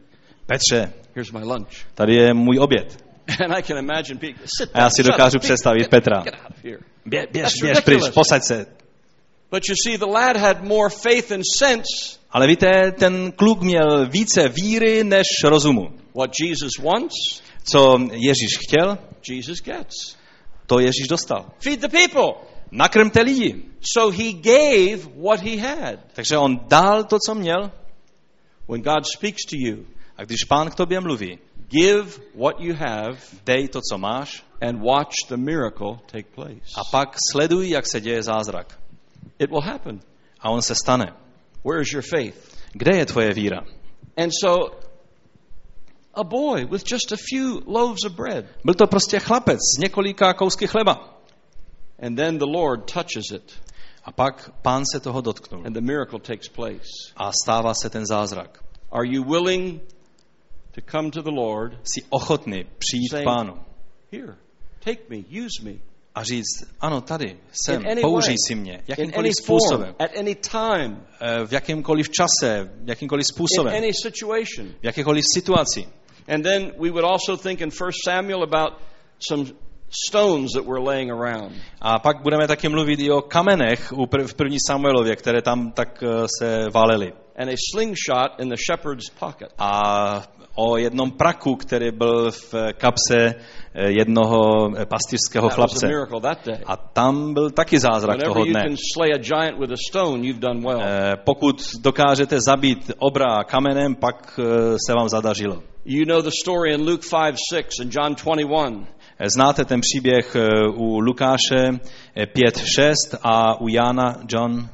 [0.45, 1.85] Petře, here's my lunch.
[1.95, 3.03] tady je můj oběd.
[3.45, 4.47] And I can imagine Peter.
[4.57, 6.23] Sit A já si dokážu představit get- Petra.
[7.05, 8.65] Běž, That's běž pryč, posaď se.
[9.51, 12.17] But you see, the lad had more faith and sense.
[12.31, 15.81] Ale víte, ten kluk měl více víry než rozumu.
[16.15, 18.97] What Jesus wants, Co Ježíš chtěl,
[19.29, 20.15] Jesus gets.
[20.65, 21.45] to Ježíš dostal.
[21.59, 22.33] Feed the people.
[22.71, 23.63] Nakrmte lidi.
[23.81, 25.99] So he gave what he had.
[26.13, 27.71] Takže on dal to, co měl.
[28.69, 29.85] When God speaks to you,
[30.17, 34.81] A když pán k tobě mluví, give what you have dej to, co máš and
[34.81, 36.73] watch the miracle take place.
[36.75, 38.79] a pak sleduj, jak se děje zázrak.
[39.39, 39.99] It will happen.
[40.39, 41.13] A on se stane.
[41.65, 42.57] Where is your faith?
[42.73, 43.61] Kde je tvoje víra?
[44.17, 44.71] And so,
[46.17, 50.33] a boy with just a few loaves of bread, Byl to prostě chlapec z několika
[50.33, 51.19] kousky chleba.
[52.01, 53.53] and then the Lord touches it,
[54.03, 55.63] A pak pán se toho dotknul.
[55.65, 57.13] and the miracle takes place.
[57.17, 58.63] A stává se ten zázrak.
[58.91, 59.81] Are you willing
[60.71, 63.53] to come to the Lord, Jsi ochotný přijít k Saying- pánu
[64.11, 64.35] here,
[64.79, 65.71] take me, use me,
[66.15, 71.05] a říct, ano, tady jsem, použij si mě, jakýmkoliv způsobem, at any time,
[71.45, 74.67] v jakýmkoliv čase, jakýmkoliv in způsobem, any situation.
[74.81, 75.87] v jakékoliv situaci.
[76.27, 78.81] And then we would also think in 1 Samuel about
[79.19, 79.45] some
[79.89, 81.55] stones that were laying around.
[81.81, 83.91] A pak budeme taky mluvit i o kamenech
[84.25, 87.13] v první Samuelově, které tam tak eh, se válely.
[87.37, 89.53] And a slingshot in the shepherd's pocket.
[89.57, 90.23] A
[90.55, 95.87] o jednom praku, který byl v kapse eh, jednoho eh, pastýřského chlapce.
[96.65, 98.65] A tam byl taky zázrak toho dne.
[101.23, 105.63] Pokud dokážete zabít obra kamenem, pak eh, se vám zadařilo.
[105.85, 108.87] You know the story in Luke 5 6 and John 21.
[109.19, 110.35] Eh, Znáte ten příběh
[110.73, 111.69] u Lukáše
[112.15, 114.69] eh, 5.6 a u Jána John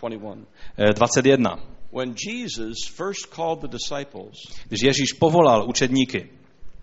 [0.00, 0.57] 21.
[0.78, 1.58] eh, 21.
[1.90, 4.34] When Jesus first called the disciples,
[4.68, 6.37] Když Ježíš povolal učedníky,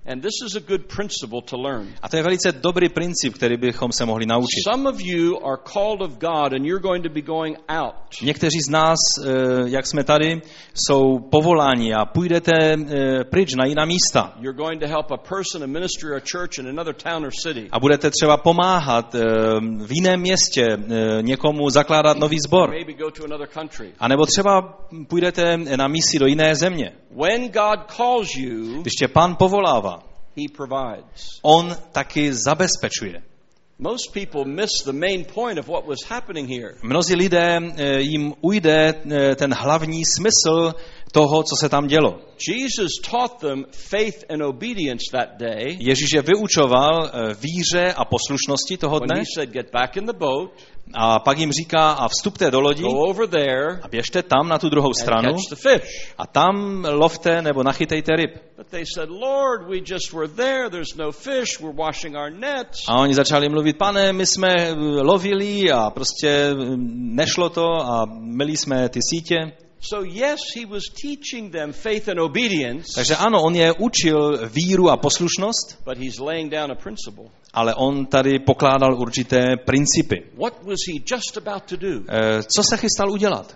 [0.05, 1.87] and this is a good principle to learn.
[2.01, 4.63] a to je velice dobrý princip, který bychom se mohli naučit.
[4.71, 7.93] Some of you are called of God and you're going to be going out.
[8.21, 9.29] Někteří z nás, eh,
[9.65, 10.41] jak jsme tady,
[10.73, 14.33] jsou povoláni a půjdete eh, pryč na jiná místa.
[14.39, 17.31] You're going to help a person, a ministry, or a church in another town or
[17.43, 17.67] city.
[17.71, 19.21] A budete třeba pomáhat eh,
[19.85, 20.77] v jiném městě
[21.21, 22.69] někomu zakládat nový sbor.
[22.69, 23.91] Maybe go to another country.
[23.99, 26.91] A nebo třeba půjdete na misi do jiné země.
[27.11, 29.94] When God calls you, Když tě pán povolává,
[30.35, 31.39] He provides.
[31.43, 33.21] on taky zabezpečuje.
[33.79, 36.75] Most people miss the main point of what was happening here.
[36.83, 40.73] Mnozí lidé eh, jim ujde eh, ten hlavní smysl
[41.15, 42.19] toho, co se tam dělo.
[42.49, 48.77] Jesus taught them faith and obedience that day Ježíš je vyučoval eh, víře a poslušnosti
[48.77, 50.51] toho when dne he said, Get back in the boat,
[50.93, 54.57] a pak jim říká a vstupte do lodi go over there, a běžte tam na
[54.57, 56.13] tu druhou and stranu catch the fish.
[56.17, 58.31] a tam lovte nebo nachytejte ryb.
[58.57, 60.69] But they said, Lord, we just were there.
[60.69, 61.59] There's no fish.
[61.59, 62.79] We're washing our nets.
[62.87, 66.55] A oni začali mluvit, pane, my jsme eh, lovili a prostě eh,
[67.15, 69.64] nešlo to a myli jsme ty sítě.
[69.81, 74.89] So, yes, he was teaching them faith and obedience, Takže ano, on je učil víru
[74.89, 77.25] a poslušnost, but he's laying down a principle.
[77.53, 80.23] ale on tady pokládal určité principy.
[80.37, 82.03] What was he just about to do?
[82.09, 83.55] Eh, Co se chystal udělat?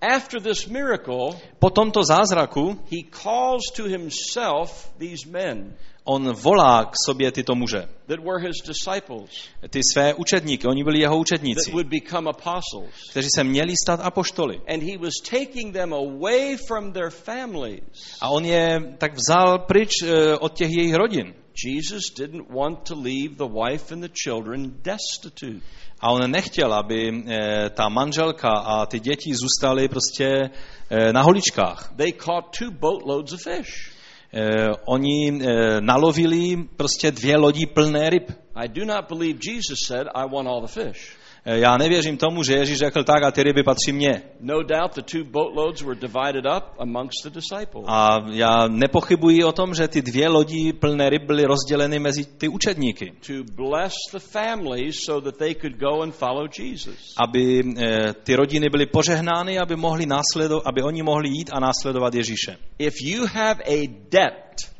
[0.00, 5.74] After this miracle, Po tomto zázraku he calls to himself these men
[6.06, 7.88] on volá k sobě tyto muže,
[9.70, 11.72] ty své učedníky, oni byli jeho učedníci,
[13.10, 14.60] kteří se měli stát apoštoly.
[18.20, 21.34] A on je tak vzal pryč eh, od těch jejich rodin.
[21.64, 25.60] Jesus didn't want to leave the wife and the children destitute.
[26.00, 30.50] A on nechtěl, aby eh, ta manželka a ty děti zůstaly prostě
[30.90, 31.92] eh, na holičkách.
[31.96, 33.95] They caught two boatloads of fish.
[34.32, 38.30] Eh, Oni eh, nalovili prostě dvě lodí plné ryb.
[38.54, 41.16] I do not believe Jesus said, I want all the fish.
[41.48, 44.22] Eh, Já nevěřím tomu, že Ježíš řekl tak a ty ryby patří mně.
[44.40, 47.84] No doubt the two boatloads were divided up amongst the disciples.
[47.88, 52.48] A já nepochybuji o tom, že ty dvě lodi plné ryb byly rozděleny mezi ty
[52.48, 57.14] učedníky, to bless the families so that they could go and follow Jesus.
[57.18, 62.14] aby eh, ty rodiny byly požehnány, aby, mohli následo, aby oni mohli jít a následovat
[62.14, 62.56] Ježíše.
[62.78, 64.76] If you have a debt,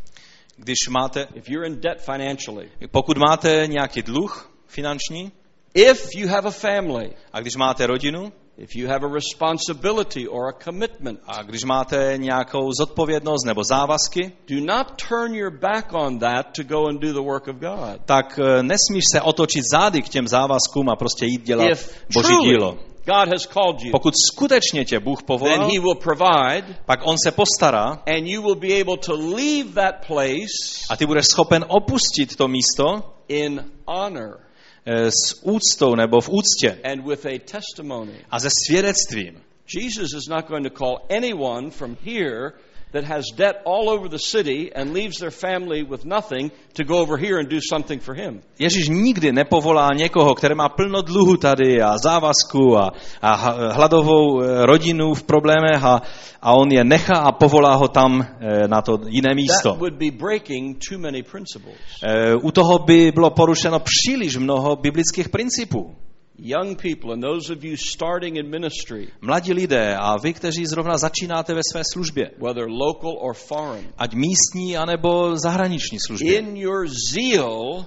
[0.59, 5.33] Když máte, if you're in debt financially, pokud máte nějaký dluh finanční
[5.77, 10.49] if you have a family, a když máte rodinu if you have a responsibility or
[10.49, 16.19] a commitment, a když máte nějakou zodpovědnost nebo závazky, do not turn your back on
[16.19, 18.01] that to go and do the work of God.
[18.05, 22.29] tak eh, nesmíš se otočit zády k těm závazkům a prostě jít dělat If boží
[22.29, 22.79] truly dílo.
[23.07, 27.17] God has called you, Pokud skutečně tě Bůh then povolal, He will provide pak On
[27.25, 31.65] se postará and you will be able to leave that place a ty budeš schopen
[31.69, 34.46] opustit to místo in honor
[34.87, 38.25] s úctou nebo v úctě and with a testimony.
[38.31, 39.43] a se svědectvím.
[39.77, 42.53] Jesus is not going to call anyone from here
[42.97, 46.97] that has debt all over the city and leaves their family with nothing to go
[46.99, 48.41] over here and do something for him.
[48.59, 53.35] Ježíš nikdy nepovolá někoho, který má plno dluhu tady a závazku a, a
[53.73, 56.03] hladovou eh, rodinu v problémech a,
[56.43, 59.71] a on je nechá a povolá ho tam eh, na to jiné místo.
[59.71, 61.77] That would be breaking too many principles.
[62.03, 65.95] Eh, U toho by bylo porušeno příliš mnoho biblických principů.
[66.39, 70.99] Young people and those of you starting in ministry, Mladí lidé a vy, kteří zrovna
[70.99, 76.87] začínáte ve své službě, whether local or foreign, ať místní anebo zahraniční službě, in your
[77.13, 77.87] zeal,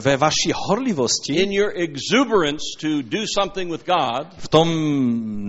[0.00, 4.68] ve vaší horlivosti, in your exuberance to do something with God, v tom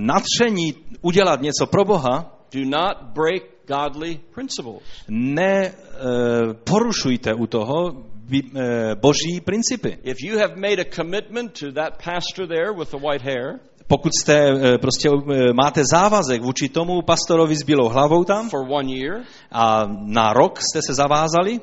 [0.06, 4.84] natření udělat něco pro Boha, do not break godly principles.
[5.10, 5.74] ne eh,
[6.64, 8.04] porušujte u toho
[8.96, 9.98] boží principy.
[10.04, 14.12] If you have made a commitment to that pastor there with the white hair Pokud
[14.22, 18.94] jste eh, prostě eh, máte závazek vůči tomu pastorovi s bílou hlavou tam for one
[18.94, 21.60] year, a na rok jste se zavázali,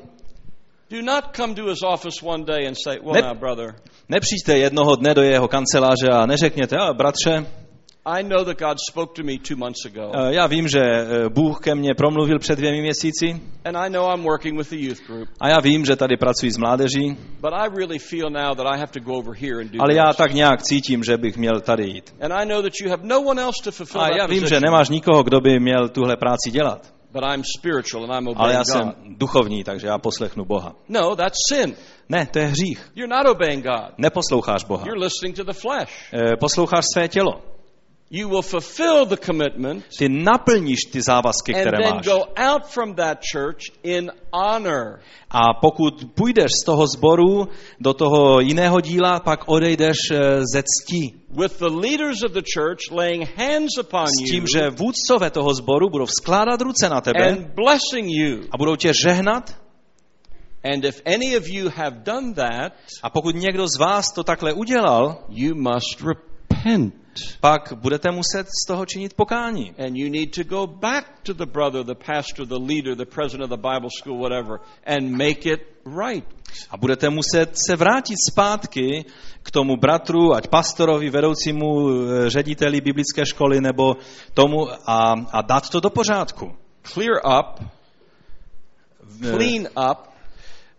[0.89, 3.75] do not come to his office one day and say, Well, now, brother,
[4.09, 7.45] nepřijďte jednoho dne do jeho kanceláře a neřekněte, a bratře,
[8.05, 11.29] I know that God spoke to me two months ago, eh, já vím, že eh,
[11.29, 14.99] Bůh ke mně promluvil před dvěmi měsíci and I know I'm working with the youth
[15.07, 18.65] group, a já vím, že tady pracuji s mládeží, but I really feel now that
[18.67, 21.37] I have to go over here and do ale já tak nějak cítím, že bych
[21.37, 22.15] měl tady jít.
[22.21, 24.59] And I know that you have no one else to fulfill A já vím, že
[24.59, 26.93] nemáš nikoho, kdo by měl tuhle práci dělat.
[27.13, 29.17] but I'm spiritual and I'm Ale obeying já jsem God.
[29.17, 30.75] duchovní, takže já poslechnu Boha.
[30.89, 31.75] No, that's sin.
[32.09, 32.91] Ne, to je hřích.
[32.95, 33.93] You're not obeying God.
[33.97, 34.83] Neposloucháš Boha.
[34.87, 36.13] You're listening to the flesh.
[36.13, 37.52] Eh, Posloucháš své tělo.
[38.15, 42.05] You will fulfill the commitment Ty naplníš ty závazky, and které then máš.
[42.05, 44.99] go out from that church in honor.
[45.29, 47.47] A pokud půjdeš z toho sboru
[47.79, 51.13] do toho jiného díla, pak odejdeš eh, ze ctí.
[51.29, 55.53] with the leaders of the church laying hands upon S tím, you že vůdcové toho
[55.53, 58.41] sboru budou skládat ruce na tebe and blessing you.
[58.51, 59.55] a budou tě žehnat.
[60.73, 62.73] And if any of you have done that,
[63.03, 67.02] A pokud někdo z vás to takhle udělal, you must repent.
[67.39, 69.73] Pak budete muset z toho činit pokání.
[69.77, 73.51] And you need to go back to the brother, the pastor, the leader, the president
[73.51, 76.25] of the Bible school, whatever, and make it right.
[76.69, 79.05] A budete muset se vrátit zpátky
[79.43, 83.95] k tomu bratru, ať pastorovi, vedoucímu eh, řediteli biblické školy nebo
[84.33, 86.53] tomu a, a dát to do pořádku.
[86.83, 87.59] Clear up,
[89.21, 90.12] clean up,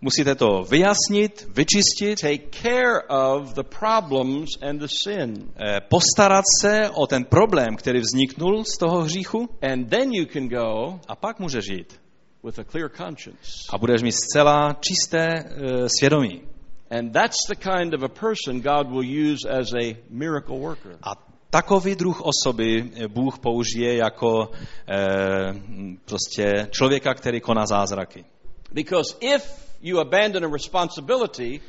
[0.05, 5.53] Musíte to vyjasnit, vyčistit, take care of the problems and the sin.
[5.57, 10.49] eh, postarat se o ten problém, který vzniknul z toho hříchu And then you can
[10.49, 12.01] go a pak můžeš žít.
[12.45, 13.51] with a clear conscience.
[13.71, 16.43] A budeš mít zcela čisté eh, svědomí.
[16.91, 20.97] And that's the kind of a person God will use as a miracle worker.
[21.03, 21.13] A
[21.51, 24.51] takový druh osoby eh, Bůh použije jako
[24.89, 25.55] eh,
[26.05, 28.25] prostě člověka, který koná zázraky.
[28.73, 31.61] Because if you abandon a responsibility,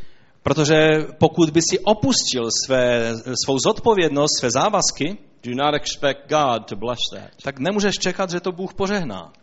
[0.43, 0.77] Protože
[1.17, 3.13] pokud by si opustil své,
[3.45, 7.29] svou zodpovědnost, své závazky, do not expect God to bless that.
[7.43, 9.33] tak nemůžeš čekat, že to Bůh požehná.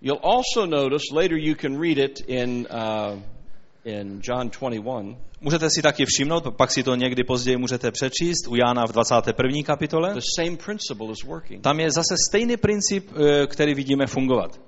[0.00, 3.18] You'll also notice later you can read it in uh,
[3.84, 5.16] in John 21.
[5.40, 9.62] Můžete si taky všimnout, pak si to někdy později můžete přečíst u Jána v 21.
[9.64, 10.14] kapitole.
[10.14, 11.62] The same principle is working.
[11.62, 14.60] Tam je zase stejný princip, eh, který vidíme fungovat.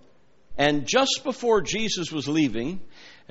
[0.59, 2.81] And just before Jesus was leaving,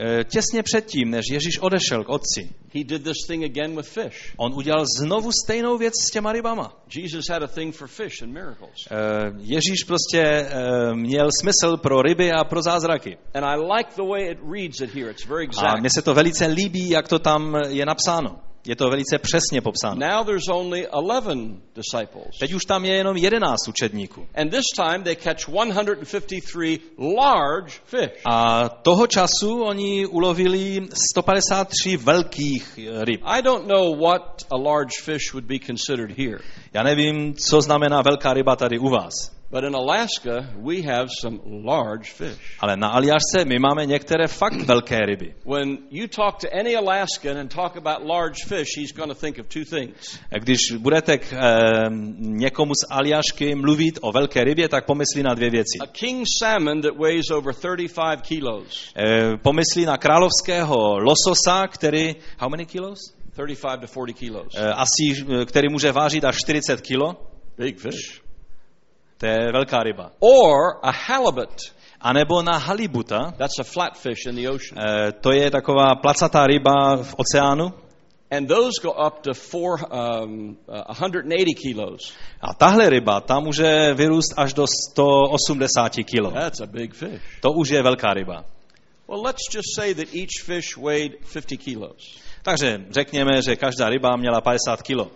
[0.02, 4.34] Eh, Těsně předtím, než Ježíš odešel k otci, he did this thing again with fish.
[4.38, 6.84] on udělal znovu stejnou věc s těma rybama.
[6.96, 8.88] Jesus had a thing for fish and miracles.
[8.92, 8.96] Eh,
[9.38, 13.18] Ježíš prostě eh, měl smysl pro ryby a pro zázraky.
[13.34, 15.12] And I like the way it reads it here.
[15.12, 18.49] It's very A mně se to velice líbí, jak to tam je napsáno.
[18.68, 19.96] Je to velice přesně popsáno.
[19.96, 21.38] Now there's only 11
[21.76, 22.38] disciples.
[22.40, 24.28] Teď už tam je jenom 11 učedníků.
[24.36, 28.22] And this time they catch 153 large fish.
[28.26, 33.22] A toho času oni ulovili 153 velkých ryb.
[33.24, 36.40] I don't know what a large fish would be considered here.
[36.74, 39.39] Já nevím, co znamená velká ryba tady u vás.
[39.52, 42.38] But in Alaska, we have some large fish.
[42.60, 45.34] Ale na Aljašce my máme některé fakt velké ryby.
[45.46, 49.40] When you talk to any Alaskan and talk about large fish, he's going to think
[49.40, 50.20] of two things.
[50.40, 51.90] Když budete k eh,
[52.20, 55.80] někomu z Aljašky mluvit o velké rybě, tak pomyslí na dvě věci.
[55.82, 58.94] A king salmon that weighs over 35 kilos.
[58.96, 63.00] Eh, pomyslí na královského lososa, který, how many kilos?
[63.46, 64.48] 35 to 40 kilos.
[64.56, 67.16] Eh, asi, eh, který může vážit až 40 kilo.
[67.58, 68.29] Big fish.
[69.20, 70.12] To je velká ryba.
[70.20, 71.50] Or a halibut.
[72.02, 74.80] A nebo na halibuta, That's a flat fish in the ocean.
[74.80, 77.74] eh, to je taková placatá ryba v oceánu.
[78.32, 82.14] And those go up to four, um, uh, 180 kilos.
[82.42, 86.32] A tahle ryba, ta může vyrůst až do 180 kilo.
[86.32, 87.22] That's a big fish.
[87.42, 88.46] To už je velká ryba.
[89.08, 92.20] Well, let's just say that each fish weighed 50 kilos.
[92.44, 95.12] Takže řekněme, že každá ryba měla 50 kilo.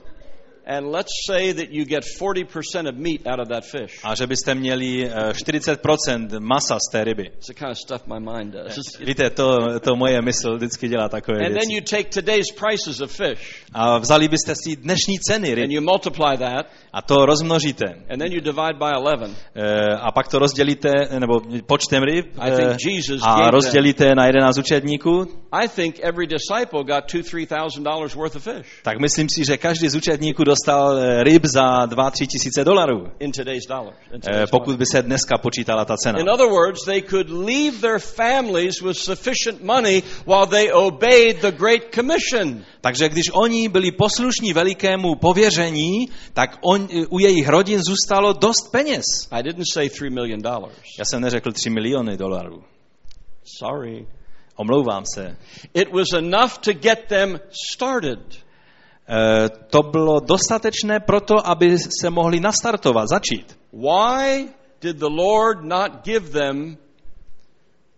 [0.65, 3.99] And let's say that you get 40% of meat out of that fish.
[4.03, 7.23] A že byste měli eh, 40% masa z té ryby.
[7.23, 8.97] It's the kind of stuff my mind does.
[8.99, 11.73] Víte, to, to moje mysl vždycky dělá takové And then věci.
[11.73, 15.81] you take today's prices of fish A vzali byste si dnešní ceny and ryb you
[15.81, 17.85] multiply that a to rozmnožíte.
[18.09, 19.35] and then you divide by 11.
[19.55, 24.15] Eh, A pak to rozdělíte, nebo počtem ryb I think eh, Jesus gave a rozdělíte
[24.15, 28.67] na 11 učedníků, I think every disciple got two, three thousand dollars worth of fish
[28.83, 33.31] tak myslím si, že každý z učedníků dostal eh, ryb za 2-3 tisíce dolarů, in
[33.31, 33.97] today's dollars.
[34.13, 36.19] in eh, pokud by se dneska počítala ta cena.
[36.19, 41.51] In other words, they could leave their families with sufficient money while they obeyed the
[41.51, 42.65] Great Commission.
[42.81, 49.05] Takže když oni byli poslušní velikému pověření, tak on, u jejich rodin zůstalo dost peněz.
[49.31, 50.77] I didn't say three million dollars.
[50.99, 52.63] Já jsem neřekl 3 miliony dolarů.
[53.59, 54.07] Sorry.
[54.55, 55.37] Omlouvám se.
[55.73, 57.39] It was enough to get them
[57.71, 58.19] started.
[59.07, 63.59] E, to bylo dostatečné proto, aby se mohli nastartovat, začít.
[63.73, 64.47] Why
[64.81, 66.77] did the Lord not give them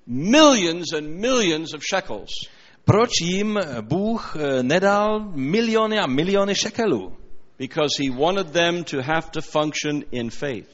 [0.08, 2.30] millions and millions of shekels?
[2.86, 7.14] Proč jim Bůh eh, nedal miliony a miliony šekelů?
[7.58, 10.70] Because he wanted them to have to function in faith.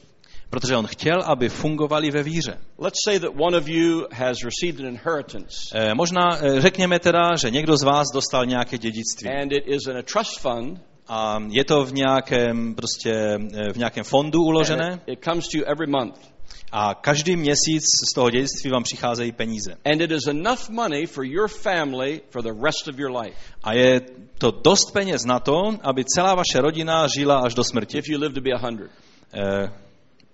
[0.52, 2.58] Protože on chtěl, aby fungovali ve víře.
[2.78, 7.30] Let's say that one of you has received an inheritance E, možná e, řekněme teda,
[7.40, 9.28] že někdo z vás dostal nějaké dědictví.
[9.42, 13.10] and it is in a trust fund A je to v nějakém, prostě,
[13.68, 16.18] e, v nějakém fondu uložené it, it comes to you every month.
[16.72, 19.72] a každý měsíc z toho dědictví vám přicházejí peníze.
[19.92, 23.72] And it is enough money for your family for the rest of your life A
[23.72, 24.00] je
[24.38, 27.98] to dost peněz na to, aby celá vaše rodina žila až do smrti.
[27.98, 28.84] if you live to be 100.
[29.34, 29.70] E, If,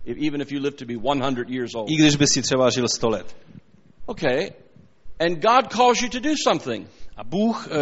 [0.06, 1.90] even if you live to be 100 years old.
[1.90, 3.36] I když by si třeba žil 100 let.
[4.06, 4.50] Okay.
[5.20, 6.88] And God calls you to do something.
[7.16, 7.78] A Bůh e,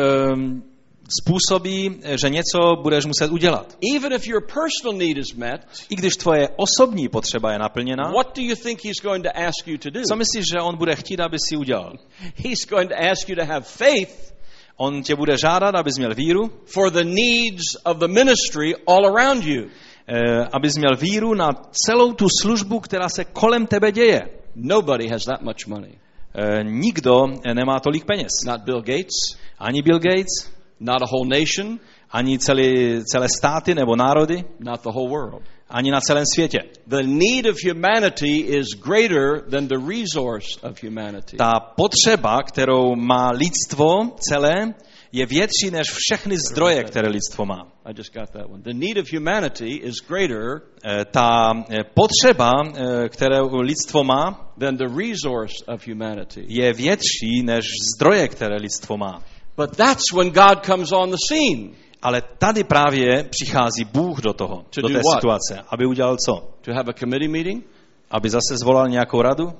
[1.20, 3.78] způsobí, že něco budeš muset udělat.
[3.96, 8.36] Even if your personal need is met, I když tvoje osobní potřeba je naplněna, what
[8.36, 10.00] do you think he's going to ask you to do?
[10.10, 11.92] co myslíš, že on bude chtít, aby si udělal?
[12.36, 14.36] He's going to ask you to have faith
[14.78, 19.44] On tě bude žádat, abys měl víru, for the needs of the ministry all around
[19.44, 19.68] you.
[20.08, 21.48] Eh, abys měl víru na
[21.86, 24.28] celou tu službu, která se kolem tebe děje.
[24.54, 25.98] Nobody has that much money.
[26.34, 28.32] Eh, Nikdo eh, nemá tolik peněz.
[28.46, 31.78] Not Bill Gates, Ani Bill Gates, not a whole nation,
[32.10, 35.42] ani celý, celé státy nebo národy, not the whole world.
[35.70, 36.58] ani na celém světě.
[36.86, 41.36] The need of humanity is greater than the resource of humanity.
[41.36, 44.74] Ta potřeba, kterou má lidstvo celé,
[45.12, 47.68] je větší než všechny zdroje, které lidstvo má.
[47.84, 48.62] I just got that one.
[48.62, 54.76] The need of humanity is greater Eh, Ta eh, potřeba, eh, kterou lidstvo má, than
[54.76, 56.44] the resource of humanity.
[56.48, 57.64] je větší než
[57.96, 59.22] zdroje, které lidstvo má.
[59.56, 61.68] But that's when God comes on the scene
[62.02, 66.48] Ale tady právě přichází Bůh do toho, To do té situace, aby udělal co?
[66.60, 67.64] to have a committee meeting,
[68.10, 69.52] Aby zase zvolal nějakou radu?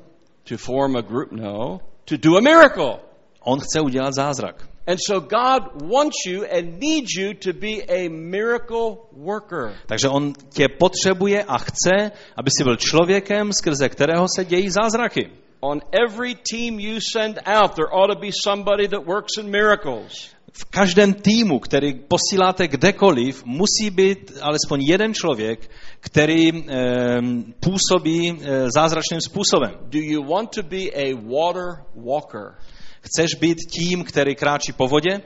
[0.49, 1.29] to form a group.
[1.33, 2.99] No, to do a miracle.
[3.41, 4.69] On chce udělat zázrak.
[4.87, 9.75] And so God wants you and needs you to be a miracle worker.
[9.87, 15.31] Takže on tě potřebuje a chce, aby si byl člověkem, skrze kterého se dějí zázraky.
[15.61, 20.37] On every team you send out, there ought to be somebody that works in miracles.
[20.53, 25.71] V každém týmu, který posíláte kdekoliv, musí být alespoň jeden člověk,
[26.01, 27.21] který eh,
[27.61, 29.71] působí eh, zázračným způsobem.
[29.81, 32.55] Do you want to be a water walker?
[33.07, 35.21] Chceš být tím, který kráčí po vodě?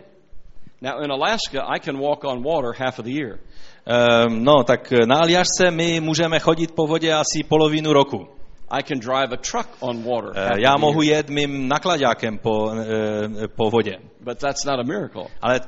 [0.82, 3.38] Now, in Alaska, I can walk on water half of the year.
[3.86, 8.28] Eh, no, tak na Aljašce my můžeme chodit po vodě asi polovinu roku.
[8.70, 10.30] I can drive a truck on water.
[10.34, 14.82] Eh, half Já mohu jet mým nakladákem po, eh, po vodě, But that's not a
[14.82, 15.24] miracle.
[15.42, 15.60] ale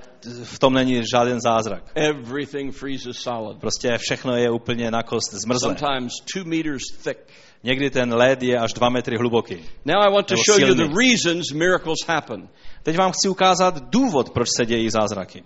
[0.44, 1.82] v tom není žádný zázrak.
[1.94, 3.58] Everything freezes solid.
[3.60, 5.60] Prostě všechno je úplně na kost zmrzlé.
[5.76, 7.18] Sometimes two meters thick.
[7.64, 9.56] Někdy ten led je až dva metry hluboký.
[9.84, 12.48] Now I want to show you the reasons miracles happen.
[12.82, 15.42] Teď vám chci ukázat důvod, proč se dějí zázraky.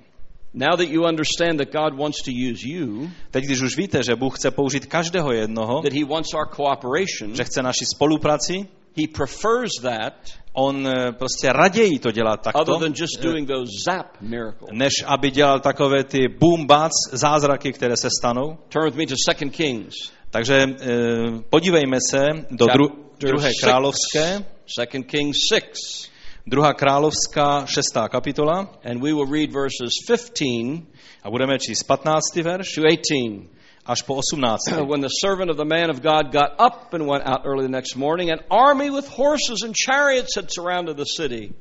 [0.55, 4.17] Now that you understand that God wants to use you, Teď, když už víte, že
[4.17, 9.07] Bůh chce použít každého jednoho, that He wants our cooperation, že chce naši spolupráci, He
[9.09, 10.15] prefers that
[10.53, 14.71] on eh, prostě raději to dělá other takto, than just doing those zap miracles.
[14.73, 18.59] než aby dělal takové ty boom bac zázraky, které se stanou.
[18.69, 19.15] Turn with me to
[19.45, 19.95] 2 Kings.
[20.31, 22.87] Takže eh, podívejme se do dru,
[23.19, 26.11] druhé královské, 2 Kings 6.
[26.47, 30.83] druhá královská šestá kapitola And we will read verses 15
[31.23, 32.43] a budeme číst 15.
[32.43, 33.57] verš to 18.
[33.87, 34.59] až po 18.
[34.91, 37.73] when the servant of the man of God got up and went out early the
[37.73, 41.55] next morning, an army with horses and chariots had surrounded the city.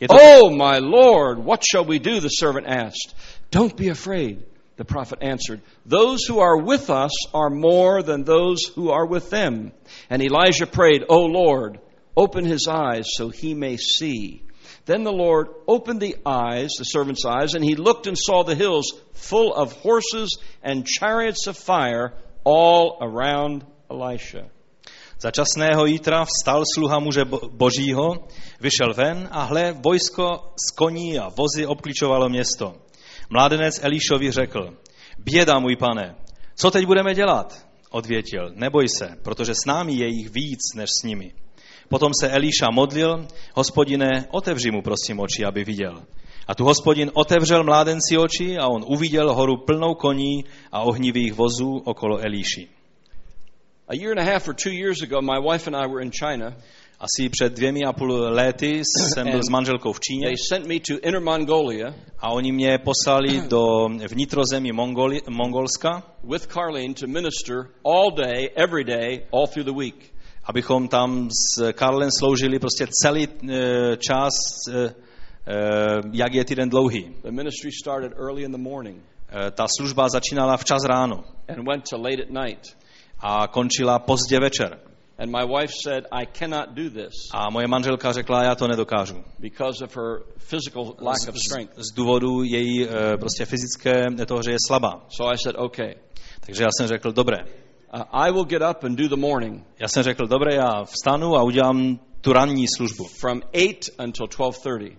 [0.00, 2.20] To, Oh, my Lord, what shall we do?
[2.20, 3.14] The servant asked.
[3.50, 4.44] Don't be afraid,
[4.80, 5.60] the prophet answered.
[5.84, 9.72] Those who are with us are more than those who are with them.
[10.08, 11.80] And Elijah prayed, O Lord,
[12.16, 14.42] open his eyes so he may see.
[14.86, 18.54] Then the Lord opened the eyes, the servant's eyes, and he looked and saw the
[18.54, 24.48] hills full of horses and chariots of fire all around Elisha.
[25.20, 28.24] Za časného jítra vstal sluha muže bo- božího,
[28.56, 32.88] vyšel ven a hle, vojsko z koní a vozy obklíčovalo město.
[33.30, 34.76] Mládenec Elíšovi řekl,
[35.18, 36.14] běda můj pane,
[36.56, 37.66] co teď budeme dělat?
[37.90, 41.32] Odvětil, neboj se, protože s námi je jich víc než s nimi.
[41.88, 46.02] Potom se Elíša modlil, hospodine, otevři mu prosím oči, aby viděl.
[46.46, 51.82] A tu hospodin otevřel mládenci oči a on uviděl horu plnou koní a ohnivých vozů
[51.84, 52.68] okolo Elíši.
[53.88, 56.10] A year and a half or two years ago, my wife and I were in
[56.10, 56.56] China.
[57.00, 60.74] Asi před dvěmi a půl léty jsem byl s manželkou v Číně They sent me
[60.80, 67.56] to Inner Mongolia a oni mě poslali do vnitrozemí Mongoli, Mongolska, with Carlene to minister
[67.84, 70.12] all day, every day, all through the week.
[70.44, 74.32] abychom tam s Karlem sloužili prostě celý eh, čas,
[74.70, 74.94] eh,
[75.46, 77.14] eh, jak je týden dlouhý.
[77.22, 79.02] The ministry started early in the morning
[79.54, 82.76] Ta služba začínala včas ráno and went to late at night.
[83.18, 84.89] a končila pozdě večer.
[85.20, 89.24] And my wife said, I cannot do this A moje manželka řekla, já to nedokážu.
[89.38, 91.72] because of her physical lack of strength.
[91.76, 95.06] Z důvodu její eh, prostě fyzické, toho, že je slabá.
[95.16, 95.94] So I said, okay.
[96.46, 97.38] Takže já jsem řekl, dobré.
[97.94, 101.36] Uh, I will get up and do the morning Já jsem řekl, dobré, já vstanu
[101.36, 103.04] a udělám tu ranní službu.
[103.20, 104.96] from 8 until 12:30.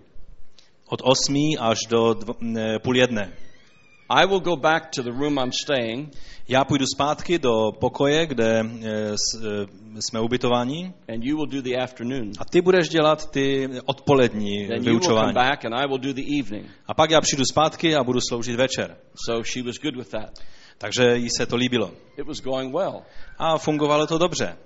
[0.88, 2.30] Od 8 až do dv,
[2.82, 3.32] půl jedné.
[4.14, 6.12] I will go back to the room I'm staying,
[6.48, 9.66] Já půjdu zpátky do pokoje, kde eh, eh,
[10.00, 12.32] jsme ubytováni and you will do the afternoon.
[12.38, 15.34] a ty budeš dělat ty odpolední Then you will come vyučování.
[15.34, 16.70] back, and I will do the evening.
[16.86, 18.96] A pak já přijdu zpátky a budu sloužit večer.
[19.26, 20.30] So she was good with that.
[20.78, 21.90] Takže jí se to líbilo.
[22.16, 23.02] It was going well.
[23.38, 24.56] A fungovalo to dobře.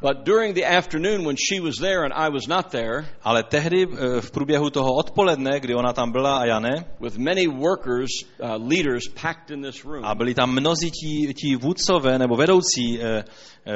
[0.00, 3.82] But during the afternoon when she was there and I was not there, Ale tehdy
[3.82, 8.10] eh, v průběhu toho odpoledne, kdy ona tam byla a já ne, with many workers,
[8.38, 13.00] uh, leaders packed in this room, a byli tam mnozí ti, ti vůdcové nebo vedoucí
[13.00, 13.24] eh,
[13.66, 13.74] eh,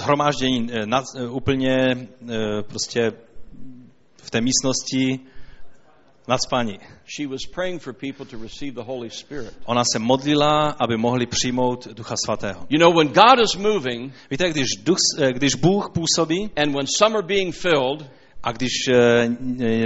[0.00, 1.76] zhromáždění eh, nad, eh, úplně
[2.30, 3.12] eh, prostě
[4.22, 5.20] v té místnosti
[6.28, 6.78] nadspaní.
[7.16, 9.54] she was praying for people to receive the Holy Spirit.
[9.64, 12.66] Ona se modlila, aby mohli přijmout Ducha Svatého.
[12.70, 16.86] You know, when God is moving Víte, když, duch, eh, když Bůh působí and when
[16.98, 18.06] some are being filled
[18.42, 19.28] a když eh,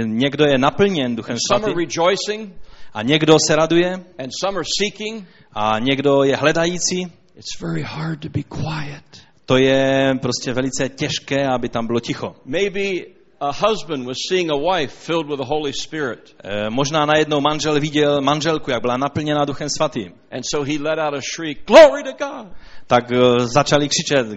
[0.03, 2.53] někdo je naplněn Duchem Svatým rejoicing
[2.93, 8.19] a někdo se raduje and some are seeking, a někdo je hledající, it's very hard
[8.19, 9.03] to be quiet.
[9.45, 12.35] to je prostě velice těžké, aby tam bylo ticho.
[12.45, 12.79] Maybe
[13.39, 16.35] a husband was seeing a wife filled with the Holy Spirit.
[16.43, 20.13] Eh, Možná najednou manžel viděl manželku, jak byla naplněná Duchem Svatým.
[20.31, 22.47] And so he let out a shriek, Glory to God!
[22.87, 23.17] Tak eh,
[23.53, 24.27] začali křičet,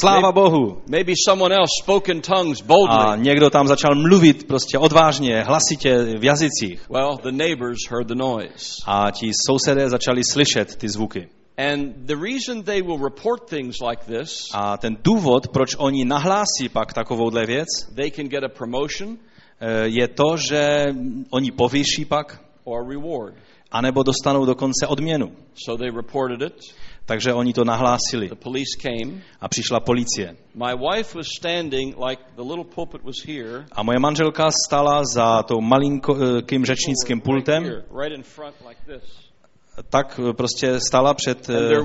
[0.00, 0.82] sláva Bohu.
[0.90, 3.20] Maybe someone else spoke in tongues A boldly.
[3.20, 6.90] někdo tam začal mluvit prostě odvážně, hlasitě v jazycích.
[6.90, 8.64] Well, the neighbors heard the noise.
[8.86, 11.28] A ti sousedé začali slyšet ty zvuky.
[11.60, 16.68] And the reason they will report things like this, A ten důvod, proč oni nahlásí
[16.72, 19.18] pak takovouhle věc, they can get a promotion
[19.60, 20.86] eh, je to, že
[21.30, 23.34] oni povýší pak, or a reward.
[23.70, 25.32] anebo dostanou dokonce odměnu.
[25.54, 26.74] So they reported it.
[27.06, 29.20] Takže oni to nahlásili The police came.
[29.40, 30.36] a přišla policie.
[30.54, 33.64] My wife was standing like the little pulpit was here.
[33.72, 38.80] A moje manželka stála za tou malinkým řečnickým right pultem, here, right in front like
[38.86, 39.29] this.
[39.90, 41.76] Tak eh, prostě stála před eh,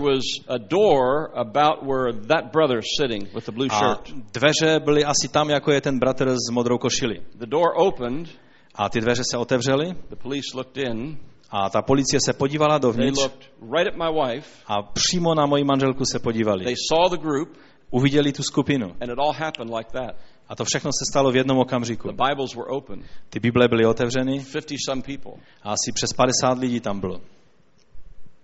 [3.70, 3.98] a
[4.34, 7.22] dveře byly asi tam, jako je ten bratr s modrou košili.
[7.36, 8.28] The door opened.
[8.76, 11.18] A ty dveře se otevřely The police looked in.
[11.50, 14.50] a ta policie se podívala They dovnitř looked right at my wife.
[14.68, 16.66] a přímo na moji manželku se podívali.
[16.66, 17.50] They saw the group,
[17.92, 18.88] Uviděli tu skupinu.
[19.02, 20.16] and it all happened like that.
[20.50, 22.08] A to všechno se stalo v jednom okamžiku.
[22.08, 23.04] The Bibles were open.
[23.30, 25.32] Ty Bible byly otevřeny 50 some people.
[25.64, 27.22] a asi přes 50 lidí tam bylo.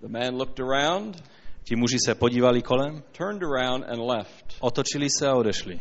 [0.02, 1.16] The man looked around,
[1.64, 4.46] Ti muži se podívali kolem, turned around, and left.
[4.60, 5.80] otočili se a odešli.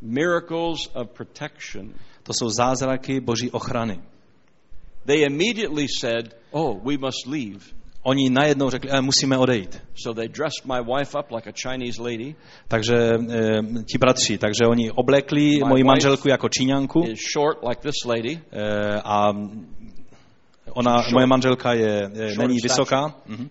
[0.00, 1.94] Miracles of protection.
[2.22, 4.00] To jsou zázraky boží ochrany.
[5.06, 7.60] They immediately said, Oh, we must leave.
[8.04, 9.82] Oni najednou řekli, e, musíme odejít.
[9.94, 12.34] So they dressed my wife up like a Chinese lady,
[12.68, 17.80] Takže e, ti bratři, takže oni oblekli My moji manželku jako Číňanku is short like
[17.82, 19.32] this lady, e, a
[20.74, 23.14] ona, moje manželka je, je není vysoká.
[23.26, 23.48] Mhm.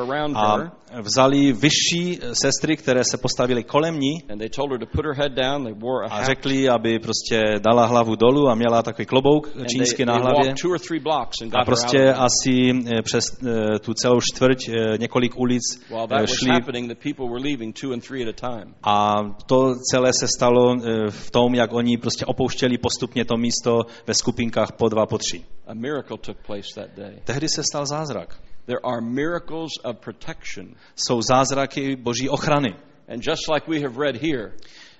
[0.00, 4.22] around her, A vzali vyšší sestry, které se postavily kolem ní.
[6.10, 10.54] A řekli, aby prostě dala hlavu dolů a měla takový klobouk they, čínský na hlavě.
[11.52, 15.62] A prostě asi eh, přes eh, tu celou čtvrť eh, několik ulic
[16.22, 16.50] eh, šli
[18.82, 19.16] a
[19.46, 24.14] to celé se stalo eh, v tom, jak oni prostě opouštěli postupně to místo ve
[24.14, 25.44] skupinkách po dva, po tři.
[25.66, 27.20] A miracle took place that day.
[27.24, 28.40] Tehdy se stal zázrak.
[28.66, 30.74] There are miracles of protection.
[30.96, 32.74] Jsou zázraky boží ochrany.
[33.08, 34.52] And just like we have read here,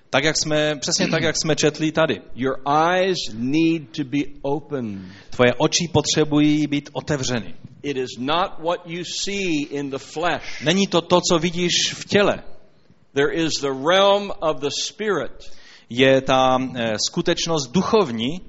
[0.09, 2.21] Tak, jak jsme, přesně tak, jak jsme četli tady.
[2.35, 5.11] your eyes need to be open.
[5.29, 7.55] Tvoje oči potřebují být otevřeny.
[7.83, 10.61] It is not what you see in the flesh.
[10.63, 12.43] Není to to, co vidíš v těle.
[13.13, 15.31] There is the realm of the spirit.
[15.89, 18.41] Je ta eh, skutečnost duchovní.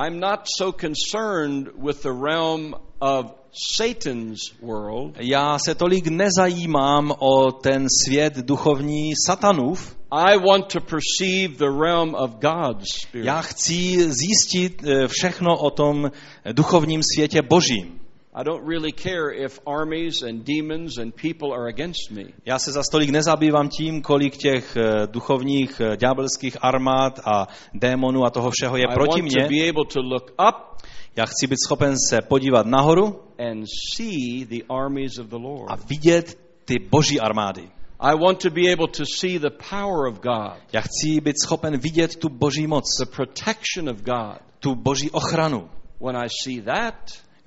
[0.00, 5.16] I'm not so concerned with the realm of Satan's world.
[5.20, 9.96] Já se tolik nezajímám o ten svět duchovní satanův.
[10.10, 13.26] I want to perceive the realm of God's spirit.
[13.26, 16.10] Já chci zjistit eh, všechno o tom
[16.52, 17.97] duchovním světě božím.
[18.40, 22.24] I don't really care if armies and demons and people are against me.
[22.46, 28.24] Já se za stolik nezabývám tím, kolik těch eh, duchovních eh, ďábelských armád a démonů
[28.24, 29.48] a toho všeho je I proti want to mně.
[29.48, 30.82] be able to look up
[31.16, 33.64] Já chci být schopen se podívat nahoru and
[33.96, 35.88] see the armies of the a Lord.
[35.88, 37.68] vidět ty boží armády.
[38.00, 41.78] I want to be able to see the power of God, Já chci být schopen
[41.78, 44.38] vidět tu boží moc, the protection of God.
[44.60, 45.68] tu boží ochranu.
[46.00, 46.94] When I see that,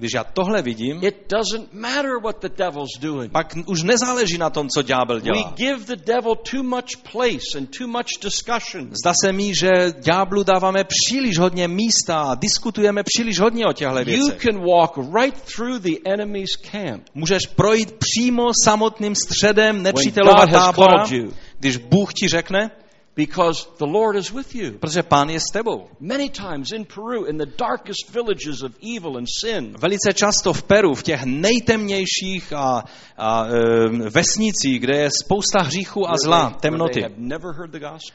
[0.01, 3.31] Když já tohle vidím, it doesn't matter what the devil's doing.
[3.31, 5.53] pak už nezáleží na tom, co ďábel We dělá.
[5.55, 8.89] give the devil too much place and too much discussion.
[9.03, 13.99] Zdá se mi, že ďáblu dáváme příliš hodně místa a diskutujeme příliš hodně o těchto
[13.99, 14.41] You věcech.
[14.41, 17.03] can walk right through the enemy's camp.
[17.15, 21.33] Můžeš projít přímo samotným středem nepřítelova tábora, you.
[21.59, 22.71] když Bůh ti řekne,
[23.15, 24.71] Because the Lord is with you.
[24.79, 25.87] protože Pán je s tebou.
[25.99, 30.63] Many times in Peru, in the darkest villages of evil and sin, Velice často v
[30.63, 32.83] Peru, v těch nejtemnějších a,
[33.17, 37.05] a e, vesnicích, kde je spousta hříchů a zla, temnoty,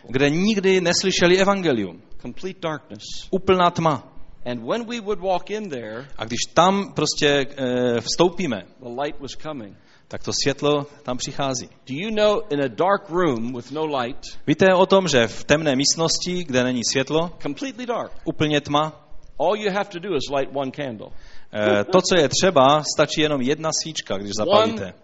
[0.09, 2.03] kde nikdy neslyšeli evangelium.
[2.23, 3.03] complete darkness.
[3.31, 4.13] Úplná tma.
[4.47, 9.21] And when we would walk in there, A když tam prostě e, vstoupíme, the light
[9.21, 9.77] was coming.
[10.09, 11.67] Tak to světlo tam přichází.
[11.67, 15.45] Do you know in a dark room with no light, Víte o tom, že v
[15.45, 19.07] temné místnosti, kde není světlo, completely dark, úplně tma,
[19.39, 21.09] all you have to do is light one candle.
[21.53, 24.95] e, to, co je třeba, stačí jenom jedna svíčka, když zapalíte.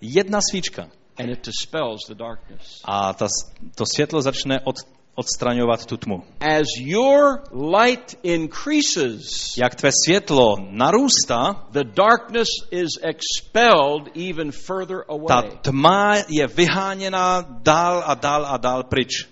[0.00, 0.88] Jedna svíčka.
[1.18, 2.80] And it dispels the darkness.
[2.84, 3.28] A ta,
[3.74, 4.76] to světlo začne od,
[5.16, 6.22] odstraňovat tu tmu.
[6.40, 14.96] As your light increases, Jak tvé světlo narůstá, the darkness is expelled even further
[15.28, 15.50] ta away.
[15.62, 19.26] tma je vyháněna dál a dál a dál pryč.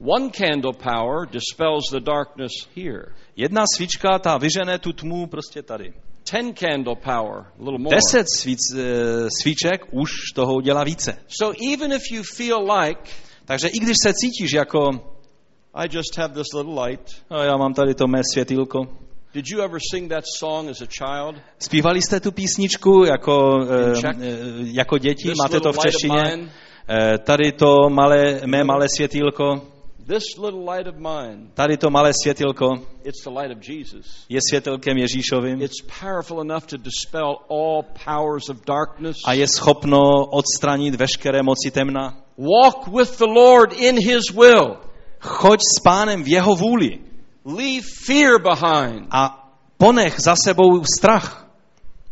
[0.00, 3.14] One candle power dispels the darkness here.
[3.36, 5.92] Jedna svíčka, ta vyžene tu tmu prostě tady.
[6.30, 7.96] Ten candle power, a little more.
[7.96, 8.82] Deset svíc, eh,
[9.42, 11.18] svíček už toho udělá více.
[11.28, 13.10] So even if you feel like,
[13.48, 14.90] Takže i když se cítíš jako,
[15.74, 18.78] I just have this little light, no, já mám tady to mé světýlko,
[19.34, 21.36] did you ever sing that song as a child?
[21.58, 26.48] Zpívali jste tu písničku jako, eh, eh, jako děti, This máte to v češtině?
[26.88, 29.62] Eh, Tady to malé, mé malé světýlko,
[30.08, 32.66] this little light of mine, tady to malé světýlko
[33.04, 34.06] it's the light of Jesus.
[34.28, 39.16] je světelkem Ježíšovým It's powerful enough to dispel all powers of darkness.
[39.24, 42.16] a je schopno odstranit veškeré moci temna.
[42.38, 44.76] Walk with the Lord in His will.
[45.20, 46.98] Choď s pánem v jeho vůli
[47.44, 49.06] Leave fear behind.
[49.10, 51.47] a ponech za sebou strach.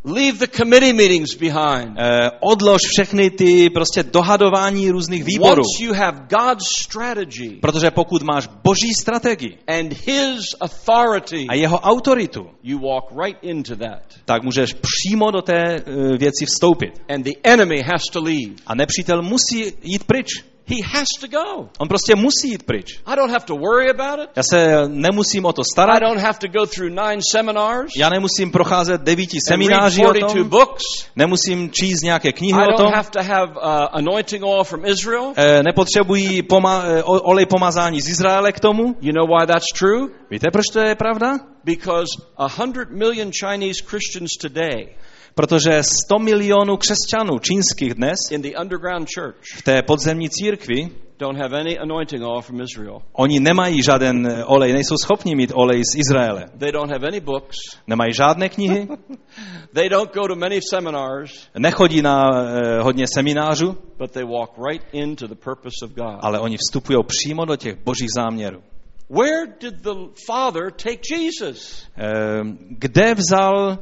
[0.07, 1.99] Leave the committee meetings behind.
[1.99, 5.63] Eh, odlož všechny ty prostě dohadování různých výborů.
[5.63, 11.81] Once you have God's strategy Protože pokud máš boží strategii and His authority, a jeho
[11.81, 14.03] autoritu, you walk right into that.
[14.25, 15.83] tak můžeš přímo do té eh,
[16.19, 17.03] věci vstoupit.
[17.09, 18.55] And the enemy has to leave.
[18.67, 20.45] A nepřítel musí jít pryč.
[20.69, 21.69] He has to go.
[21.79, 23.01] On prostě musí jít pryč.
[23.07, 24.31] I don't have to worry about it.
[24.37, 26.01] Já se nemusím o to I starat.
[26.03, 30.49] don't have to go through nine seminars Já nemusím procházet devíti semináři o 42 tom.
[30.49, 30.83] books.
[31.17, 32.77] Nemusím číst nějaké knihy I o tom.
[32.77, 35.33] don't have to have uh, anointing oil from Israel.
[35.37, 38.97] Eh, Nepotřebují poma- eh, olej pomazání z Izraele k tomu.
[39.01, 40.07] You know why that's true?
[40.31, 41.39] Víte, proč to je pravda?
[41.65, 44.87] Because a hundred million Chinese Christians today
[45.41, 51.39] Protože 100 milionů křesťanů čínských dnes in the underground church v té podzemní církvi, don't
[51.39, 53.03] have any anointing oil from Israel.
[53.13, 56.45] oni nemají žádný eh, olej, nejsou schopni mít olej z Izraele.
[56.59, 57.57] They don't have any books.
[57.87, 58.89] Nemají žádné knihy,
[59.75, 64.85] They don't go to many seminars, nechodí na eh, hodně seminářů, but they walk right
[64.93, 66.19] into the purpose of God.
[66.21, 68.63] ale oni vstupují přímo do těch božích záměrů.
[69.11, 69.95] Where did the
[70.27, 71.87] Father take Jesus?
[71.97, 73.79] Ehm, Kde vzal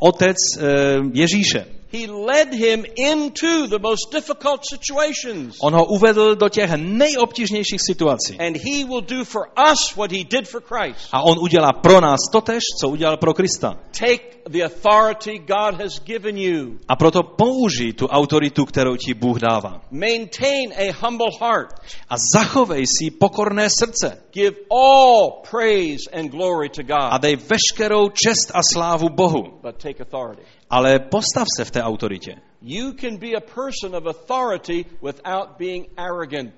[0.00, 1.64] otec ehm, Ježíše?
[1.94, 5.56] He led him into the most difficult situations.
[5.62, 8.38] On ho uvedl do těch nejobtížnějších situací.
[8.38, 9.42] And he will do for
[9.72, 11.08] us what he did for Christ.
[11.12, 13.78] A on udělá pro nás totež, co udělal pro Krista.
[13.98, 16.78] Take the authority God has given you.
[16.88, 19.80] A proto použij tu autoritu, kterou ti Bůh dává.
[19.90, 21.74] Maintain a humble heart.
[22.08, 24.22] A zachovej si pokorné srdce.
[24.32, 27.22] Give all praise and glory to A God.
[27.22, 29.42] dej veškerou čest a slávu Bohu.
[29.62, 30.42] But take authority.
[30.74, 32.34] Ale postav se v té autoritě.
[32.62, 36.54] You can be a person of authority without being arrogant.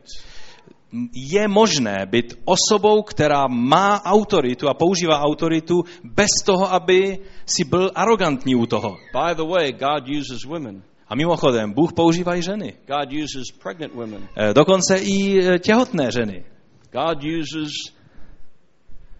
[1.32, 7.90] Je možné být osobou, která má autoritu a používá autoritu bez toho, aby si byl
[7.94, 8.96] arrogantní u toho.
[9.12, 10.82] By the way, God uses women.
[11.08, 12.74] A mimochodem, Bůh používá i ženy.
[12.86, 14.28] God uses pregnant women.
[14.36, 16.44] Eh, Dokonce i eh, těhotné ženy.
[16.92, 17.72] God uses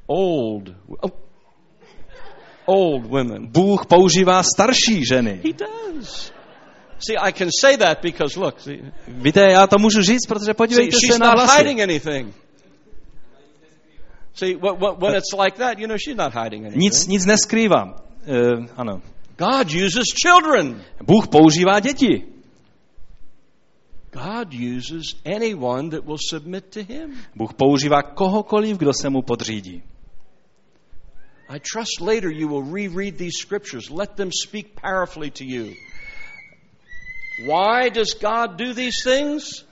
[0.07, 0.69] old
[1.03, 1.26] oh,
[2.67, 3.47] old women.
[3.47, 5.41] Bůh používá starší ženy.
[5.45, 6.33] He does.
[6.99, 10.55] See, I can say that because look, see, Víte, já to můžu říct, protože see
[10.55, 11.59] podívejte she's se na not hlasy.
[11.59, 12.35] hiding anything.
[14.35, 16.83] See, wh- wh- when it's like that, you know she's not hiding anything.
[16.83, 17.95] Nic, nic neskrývám.
[18.27, 19.03] Uh, ano.
[19.39, 20.83] God uses children.
[21.07, 22.23] Bůh používá děti.
[24.13, 25.05] God uses
[25.37, 27.15] anyone that will submit to him.
[27.35, 29.83] Bůh používá kohokoliv, kdo se mu podřídí.
[31.49, 33.91] I trust later you will reread these scriptures.
[33.91, 35.75] Let them speak powerfully to you.
[37.45, 39.65] Why does God do these things?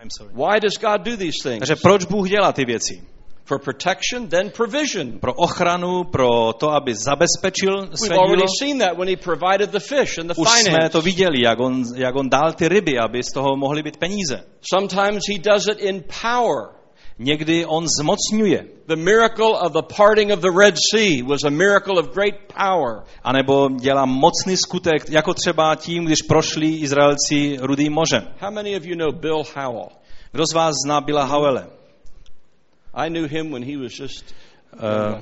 [0.00, 0.30] I'm sorry.
[0.32, 1.58] Why does God do these things?
[1.58, 3.02] Takže proč Bůh dělá ty věci?
[3.44, 5.18] For protection, then provision.
[5.18, 10.18] Pro ochranu, pro to, aby zabezpečil We've already seen that when he provided the fish
[10.18, 13.32] and the Už jsme to viděli, jak on, jak on dal ty ryby, aby z
[13.32, 14.44] toho mohly být peníze.
[14.60, 16.77] Sometimes he does it in power.
[17.18, 21.98] Někdy on zmocňuje, The miracle of the parting of the Red Sea was a miracle
[21.98, 23.02] of great power.
[23.22, 28.28] anebo dělá mocný skutek, jako třeba tím, když prošli Izraelci Rudým mořem.
[28.40, 29.88] How many of you know Bill Howell?
[30.32, 31.66] Kdo z vás zná Billa Howelle?
[32.94, 34.34] I knew him when he was just.
[34.72, 35.20] Uh,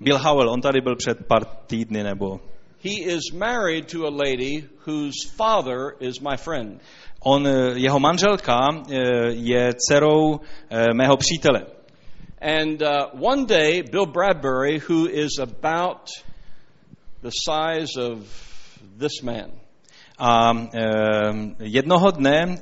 [0.00, 2.40] Bill Howell, on tady byl před pár týdny, nebo
[2.80, 6.80] He is married to a lady whose father is my friend.
[7.20, 8.58] on, eh, jeho manželka
[8.90, 8.96] eh,
[9.30, 11.66] je dcerou eh, mého přítele.
[12.40, 16.08] And uh, one day, Bill Bradbury, who is about
[17.22, 18.18] the size of
[18.98, 19.50] this man,
[20.18, 22.58] A eh, jednoho dne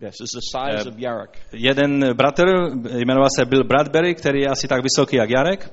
[0.00, 1.38] yes, is the size Uh, of Yarek.
[1.52, 2.44] jeden bratr,
[2.96, 5.72] jmenoval se Bill Bradbury, který je asi tak vysoký jak Jarek,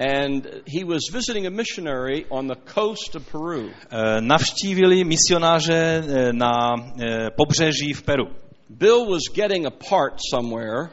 [0.00, 3.68] And he was visiting a missionary on the coast of Peru.
[3.90, 6.50] eh, navštívili misionáře eh, na
[7.02, 8.24] eh, pobřeží v Peru.
[8.68, 10.88] Bill was getting a part somewhere,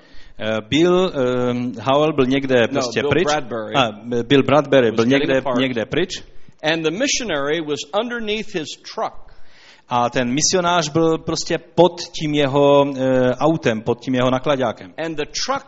[0.70, 3.26] Bill eh, Howell byl někde prostě Bill pryč.
[3.26, 3.74] Bradbury.
[3.76, 3.92] A,
[4.24, 6.10] Bill Bradbury byl někde, někde pryč.
[6.64, 9.34] and the missionary was underneath his truck.
[9.90, 14.94] A ten misionář byl prostě pod tím jeho e, autem, pod tím jeho nakladákem.
[15.06, 15.66] And the truck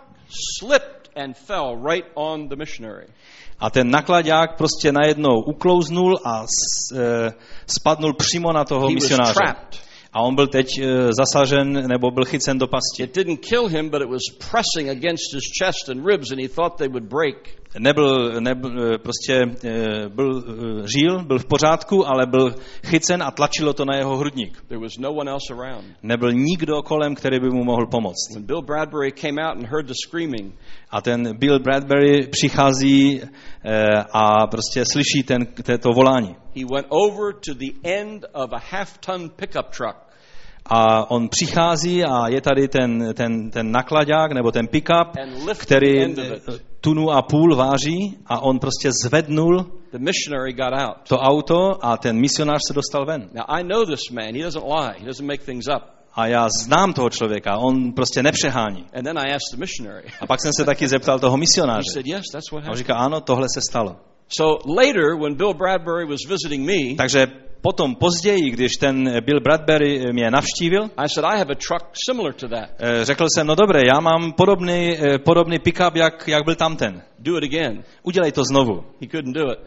[0.60, 3.07] slipped and fell right on the missionary.
[3.59, 6.45] A ten nakladák prostě najednou uklouznul a
[6.95, 7.32] e,
[7.67, 9.39] spadnul přímo na toho misionáře.
[10.13, 13.03] A on byl teď e, zasažen nebo byl chycen do pasti.
[13.03, 16.47] It didn't kill him, but it was pressing against his chest and ribs, and he
[16.47, 17.59] thought they would break.
[17.78, 20.43] Nebyl, nebyl e, prostě e, byl,
[20.97, 22.55] žil, byl v pořádku, ale byl
[22.86, 24.63] chycen a tlačilo to na jeho hrudník.
[24.67, 25.86] There was no one else around.
[26.03, 28.34] Nebyl nikdo kolem, který by mu mohl pomoct.
[28.34, 30.53] When Bill Bradbury came out and heard the screaming,
[30.89, 33.22] A ten Bill Bradbury přichází
[34.13, 35.45] a prostě slyší ten,
[35.80, 36.36] to volání.
[36.55, 40.09] he went over to the end of a half-ton pickup truck,
[40.70, 45.13] A on přichází a je tady ten, ten, ten nakladák nebo ten pick-up,
[45.57, 46.15] který
[46.82, 49.65] tunu a půl váží a on prostě zvednul
[51.07, 53.30] to auto a ten misionář se dostal ven.
[53.34, 54.36] Now, I know this man.
[54.36, 54.93] He doesn't lie.
[54.99, 55.84] He doesn't make things up.
[56.13, 58.86] A já znám toho člověka, on prostě nepřehání.
[60.22, 61.99] A pak jsem se taky zeptal toho misionáře.
[62.53, 63.95] A on říká, ano, tohle se stalo.
[64.38, 67.28] So later, when Bill Bradbury was visiting me, Takže
[67.62, 72.34] potom později, když ten Bill Bradbury mě navštívil, I said, I have a truck similar
[72.34, 72.70] to that.
[72.80, 77.01] eh, řekl jsem, no dobré, já mám podobný, eh, podobný pick-up, jak, jak byl tamten.
[77.20, 77.84] Do it again.
[78.03, 78.84] Udělej to znovu.
[79.01, 79.60] He couldn't do it.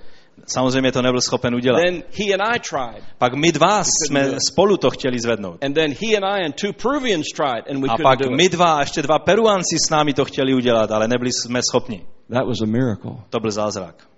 [0.47, 1.81] Samozřejmě to nebyl schopen udělat.
[1.83, 3.05] Then he and I tried.
[3.19, 5.65] Pak my dva jsme spolu to chtěli zvednout.
[5.65, 8.75] And then he and I and two Peruvians tried, and we A pak my dva
[8.75, 12.07] a ještě dva Peruanci s námi to chtěli udělat, ale nebyli jsme schopni.
[12.31, 13.13] That was a miracle.
[13.31, 14.09] To byl zázrak.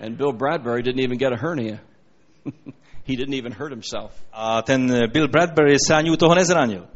[0.00, 1.78] And Bill Bradbury didn't even get a hernia.
[3.06, 4.12] he didn't even hurt himself.
[4.32, 6.86] A ten Bill Bradbury se ani u toho nezranil.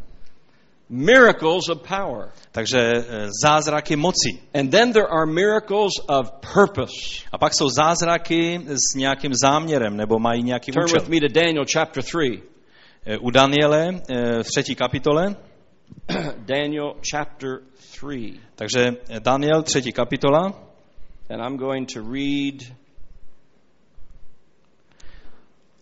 [0.89, 2.33] Miracles of power.
[2.53, 4.43] Takže eh, zázraky moci.
[4.55, 7.25] And then there are miracles of purpose.
[7.33, 11.01] A pak jsou zázraky s nějakým záměrem, nebo mají nějaký Turn účel.
[11.01, 12.43] with me to Daniel chapter 3.
[13.07, 15.37] Eh, U Daniele eh, v třetí kapitole,
[16.39, 17.59] Daniel chapter
[17.93, 18.33] 3.
[18.55, 20.53] takže eh, Daniel třetí kapitola,
[21.31, 22.63] And I'm going to read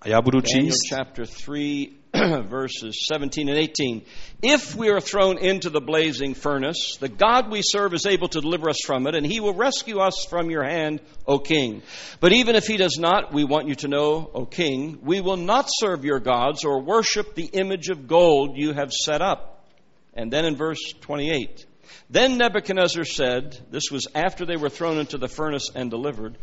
[0.00, 1.88] a já budu číst chapter 3,
[2.48, 4.02] verses 17 and 18.
[4.42, 8.40] If we are thrown into the blazing furnace, the God we serve is able to
[8.40, 11.82] deliver us from it, and he will rescue us from your hand, O king.
[12.20, 15.36] But even if he does not, we want you to know, O king, we will
[15.36, 19.66] not serve your gods or worship the image of gold you have set up.
[20.14, 21.66] And then in verse 28,
[22.08, 26.38] then Nebuchadnezzar said, this was after they were thrown into the furnace and delivered,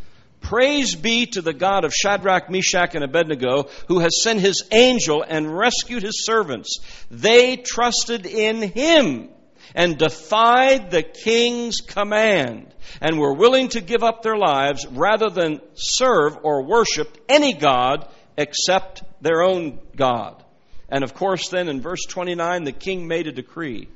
[0.46, 5.26] Praise be to the God of Shadrach, Meshach, and Abednego, who has sent his angel
[5.28, 6.82] and rescued his servants.
[7.10, 9.30] They trusted in him
[9.74, 12.72] and defied the king's command
[13.02, 18.08] and were willing to give up their lives rather than serve or worship any God
[18.38, 20.44] except their own God.
[20.90, 23.88] And of course, then in verse 29, the king made a decree.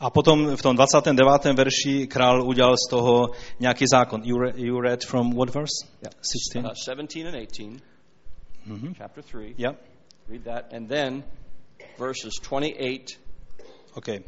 [0.00, 1.44] A potom v tom 29.
[1.54, 3.30] verši král udělal z toho
[3.60, 4.20] nějaký zákon.
[4.24, 5.86] You read, you read from what verse?
[6.02, 6.14] Yeah.
[6.54, 6.64] 16.
[6.64, 7.82] Uh, 17 and 18,
[8.66, 8.94] Mhm.
[8.94, 9.54] chapter 3.
[9.58, 9.74] Yeah.
[10.28, 10.72] Read that.
[10.74, 11.24] And then
[11.98, 13.18] verses 28
[13.94, 14.20] Okay.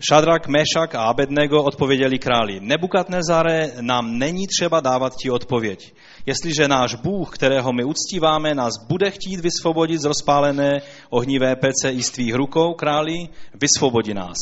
[0.00, 5.94] Šadrak, Mešak a Abednego odpověděli králi, Nebukadnezare, nám není třeba dávat ti odpověď.
[6.26, 12.02] Jestliže náš Bůh, kterého my uctíváme, nás bude chtít vysvobodit z rozpálené ohnivé pece i
[12.02, 14.36] z tvých rukou, králi, vysvobodí nás.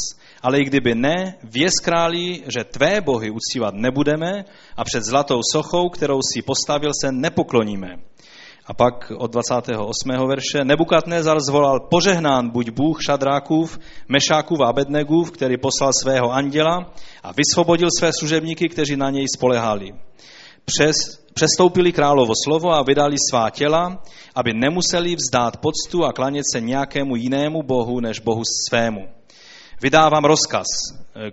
[0.44, 4.44] Ale i kdyby ne, věz králi, že tvé bohy uctívat nebudeme
[4.76, 7.88] a před zlatou sochou, kterou si postavil, se nepokloníme.
[8.66, 10.10] A pak od 28.
[10.28, 13.78] verše Nebukadnezar zvolal požehnán buď Bůh Šadrákův,
[14.08, 16.92] Mešákův a Abednegův, který poslal svého anděla
[17.22, 19.92] a vysvobodil své služebníky, kteří na něj spolehali.
[20.64, 20.96] Přes,
[21.34, 24.02] přestoupili královo slovo a vydali svá těla,
[24.34, 29.00] aby nemuseli vzdát poctu a klanět se nějakému jinému bohu než bohu svému.
[29.80, 30.66] Vydávám rozkaz,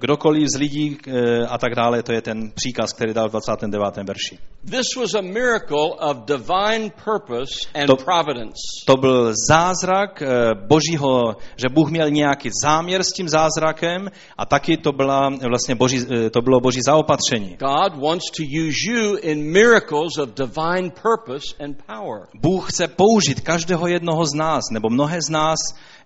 [0.01, 3.97] kdokoliv z lidí eh, a tak dále, to je ten příkaz, který dal v 29.
[3.97, 4.37] verši.
[4.65, 8.61] This was a miracle of divine purpose and To- providence.
[8.87, 10.27] To byl zázrak eh,
[10.67, 15.99] božího, že Bůh měl nějaký záměr s tím zázrakem a taky to, byla vlastně boží,
[16.25, 17.57] eh, to bylo boží zaopatření.
[17.59, 22.27] God wants to use you in miracles of divine purpose and power.
[22.41, 25.57] Bůh chce použít každého jednoho z nás, nebo mnohé z nás,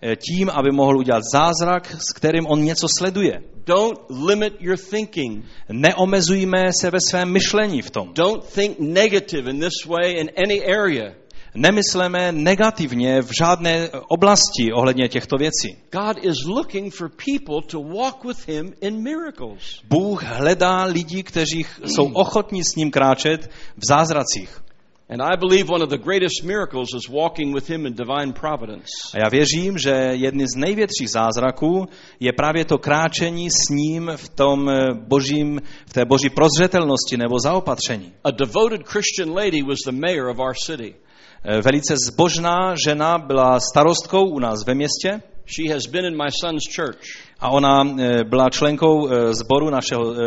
[0.01, 3.41] eh, tím, aby mohl udělat zázrak, s kterým on něco sleduje.
[3.65, 5.45] Don't limit your thinking.
[5.69, 8.13] Neomezujme se ve svém myšlení v tom.
[8.13, 11.13] Don't think negative in this way in any area.
[11.55, 15.77] Nemysleme negativně v žádné oblasti ohledně těchto věcí.
[15.91, 19.81] God is looking for people to walk with Him in miracles.
[19.89, 24.64] Bůh hledá lidi, kteří jsou ochotní s ním kráčet v zázracích.
[25.09, 28.89] And I believe one of the greatest miracles is walking with Him in divine providence.
[29.13, 31.85] A já věřím, že jedny z největších zázraků
[32.19, 37.39] je právě to kráčení s ním v, tom eh, božím, v té boží prozřetelnosti nebo
[37.39, 38.13] zaopatření.
[38.23, 40.95] A devoted Christian lady was the mayor of our city.
[41.43, 45.21] Eh, Velice zbožná žena byla starostkou u nás ve městě
[45.55, 46.99] She has been in my son's church.
[47.39, 50.17] a ona eh, byla členkou sboru našeho eh,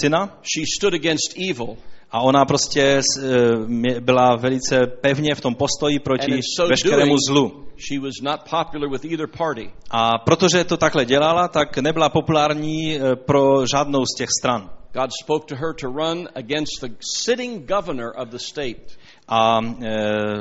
[0.00, 1.76] syna She stood against evil.
[2.14, 7.66] A ona prostě eh, byla velice pevně v tom postoji proti so veškerému zlu.
[7.88, 9.70] she was not popular with either party.
[9.90, 14.70] A protože to takhle dělala, tak nebyla populární eh, pro žádnou z těch stran.
[14.92, 16.88] God spoke to her to run against the
[17.18, 18.96] sitting governor of the state.
[19.28, 19.96] A e,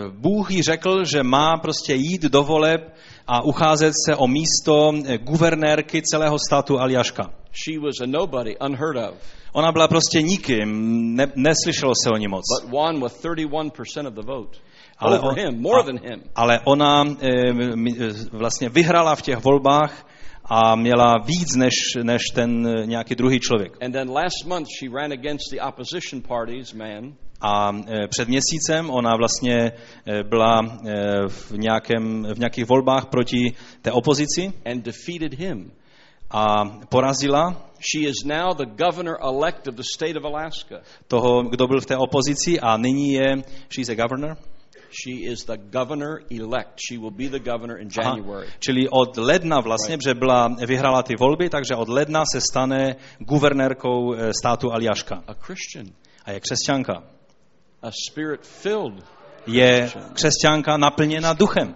[0.09, 2.93] Bůh jí řekl, že má prostě jít do voleb
[3.27, 7.29] a ucházet se o místo eh, guvernérky celého státu Aljaška.
[7.65, 9.15] She was a nobody, unheard of,
[9.53, 10.69] Ona byla prostě nikým,
[11.15, 12.41] ne, neslyšelo se o ní moc.
[12.61, 14.57] but won with 31% of the vote.
[14.97, 16.23] Ale, on- him, more a- than him.
[16.35, 20.07] ale ona e, mi- e, vlastně vyhrala v těch volbách
[20.45, 21.73] a měla víc než,
[22.03, 23.77] než ten e, nějaký druhý člověk.
[23.85, 27.71] And then last month she ran against the opposition party's man, A
[28.09, 29.71] před měsícem ona vlastně
[30.29, 30.61] byla
[31.27, 35.71] v, nějakém, v nějakých volbách proti té opozici and defeated him.
[36.33, 37.55] A porazila
[37.93, 40.81] She is now the governor elect of the state of Alaska.
[41.07, 44.37] toho, kdo byl v té opozici a nyní je, she's a governor.
[45.03, 46.79] She is the governor elect.
[46.87, 48.09] She will be the governor in Aha.
[48.09, 48.47] January.
[48.59, 54.13] Čili od ledna vlastně, protože byla, vyhrála ty volby, takže od ledna se stane guvernérkou
[54.13, 55.23] eh, státu Aljaška.
[55.27, 55.85] A Christian,
[56.25, 57.03] A je křesťanka.
[57.81, 59.03] a spirit filled.
[59.47, 61.75] Je křesťanka naplněna duchem.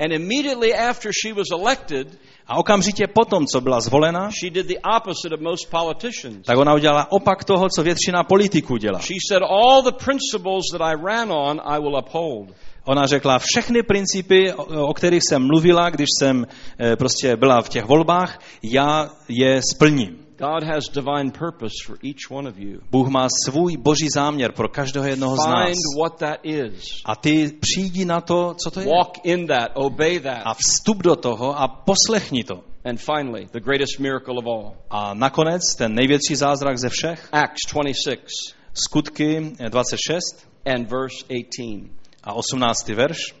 [0.00, 4.78] And immediately after she was elected, A okamžitě potom, co byla zvolena, she did the
[4.96, 6.46] opposite of most politicians.
[6.46, 8.98] tak ona udělala opak toho, co většina politiků dělá.
[8.98, 12.48] She said, All the principles that I ran on, I will uphold.
[12.84, 14.52] Ona řekla, všechny principy,
[14.88, 16.46] o kterých jsem mluvila, když jsem
[16.78, 20.23] eh, prostě byla v těch volbách, já je splním.
[20.38, 22.80] God has divine purpose for each one of you.
[22.90, 25.66] Bůh má svůj boží záměr pro každého jednoho z nás.
[25.66, 27.02] Find what that is.
[27.04, 28.86] A ty přijdi na to, co to je.
[28.86, 30.42] Walk in that, obey that.
[30.44, 32.64] A vstup do toho a poslechni to.
[32.84, 37.72] And finally, the greatest miracle of all A nakonec ten největší zázrak ze všech, Acts
[37.72, 41.90] 26 skutky 26 and verse 18.
[42.22, 42.88] a 18.
[42.88, 43.34] verš.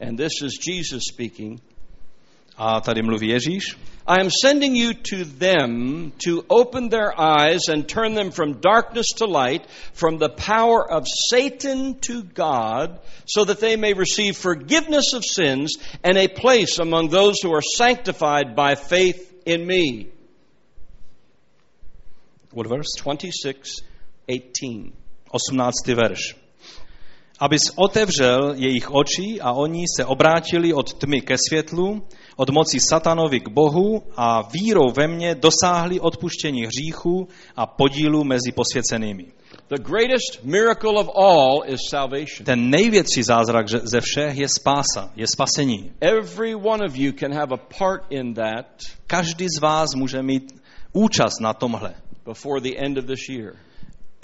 [0.00, 1.60] And this is Jesus speaking.
[2.58, 3.76] A tady mluví Ježíš.
[4.08, 9.06] I am sending you to them to open their eyes and turn them from darkness
[9.18, 15.12] to light, from the power of Satan to God, so that they may receive forgiveness
[15.12, 20.08] of sins and a place among those who are sanctified by faith in me.
[22.50, 22.94] What verse?
[22.96, 23.82] 26,
[24.26, 24.92] 18.
[25.34, 25.96] 18.
[25.96, 26.34] verš.
[27.40, 32.02] Abys otevřel jejich oči a oni se obrátili od tmy ke světlu,
[32.36, 38.52] od moci satanovi k Bohu a vírou ve mně dosáhli odpuštění hříchů a podílu mezi
[38.52, 39.24] posvěcenými.
[39.68, 42.44] The greatest miracle of all is salvation.
[42.44, 45.92] Ten největší zázrak ze všech je spása, je spasení.
[46.00, 48.66] Every one of you can have a part in that
[49.06, 50.52] Každý z vás může mít
[50.92, 51.94] účast na tomhle,
[52.26, 53.52] before the end of this year.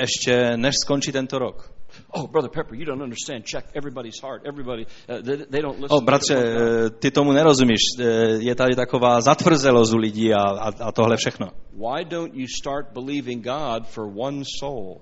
[0.01, 1.74] ještě než skončí tento rok.
[2.09, 3.45] Oh, Brother Pepper, you don't understand.
[3.45, 4.43] Check everybody's heart.
[4.47, 5.97] Everybody, uh, they, they don't listen.
[5.97, 7.81] O, to bratře, eh, ty tomu nerozumíš.
[8.01, 8.05] Eh,
[8.39, 11.47] Je tady taková zatvrzelost u lidí a, a, a tohle všechno.
[11.73, 15.01] Why don't you start believing God for one soul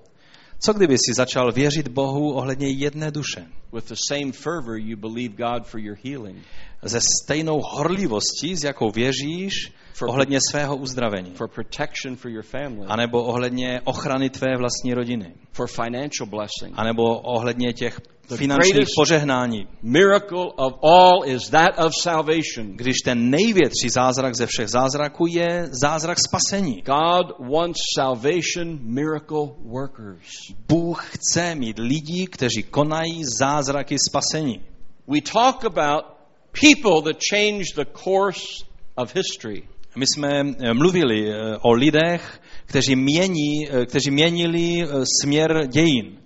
[0.59, 3.45] Co kdyby si začal věřit Bohu ohledně jedné duše?
[3.73, 6.37] with the same fervor you believe God for your healing,
[6.83, 9.53] Ze stejnou horlivostí, s jakou věříš
[9.95, 11.31] For- ohledně svého uzdravení.
[11.35, 15.33] for protection for your family, A nebo ohledně ochrany tvé vlastní rodiny.
[15.51, 16.73] for financial blessing.
[16.75, 19.67] A nebo ohledně těch The finančních požehnání.
[19.81, 22.75] Miracle of all is that of salvation.
[22.75, 26.81] Když ten největší zázrak ze všech zázraků je zázrak spasení.
[26.85, 30.27] God wants salvation miracle workers.
[30.67, 34.61] Bůh chce mít lidi, kteří konají zázraky spasení.
[35.07, 36.05] We talk about
[36.53, 38.63] people that change the course
[38.95, 39.67] of history.
[39.95, 44.87] My jsme eh, mluvili eh, o lidech, kteří, mění, eh, kteří měnili
[45.21, 46.17] směr dějin.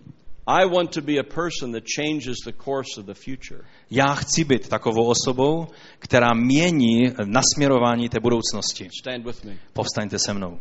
[0.48, 3.64] I want to be a person that changes the course of the future.
[3.92, 5.68] Já chci být takovou osobou,
[6.00, 8.90] která mění nasměrování té budoucnosti.
[9.00, 9.58] Stand with me.
[9.74, 10.60] Povstaňte se mnou.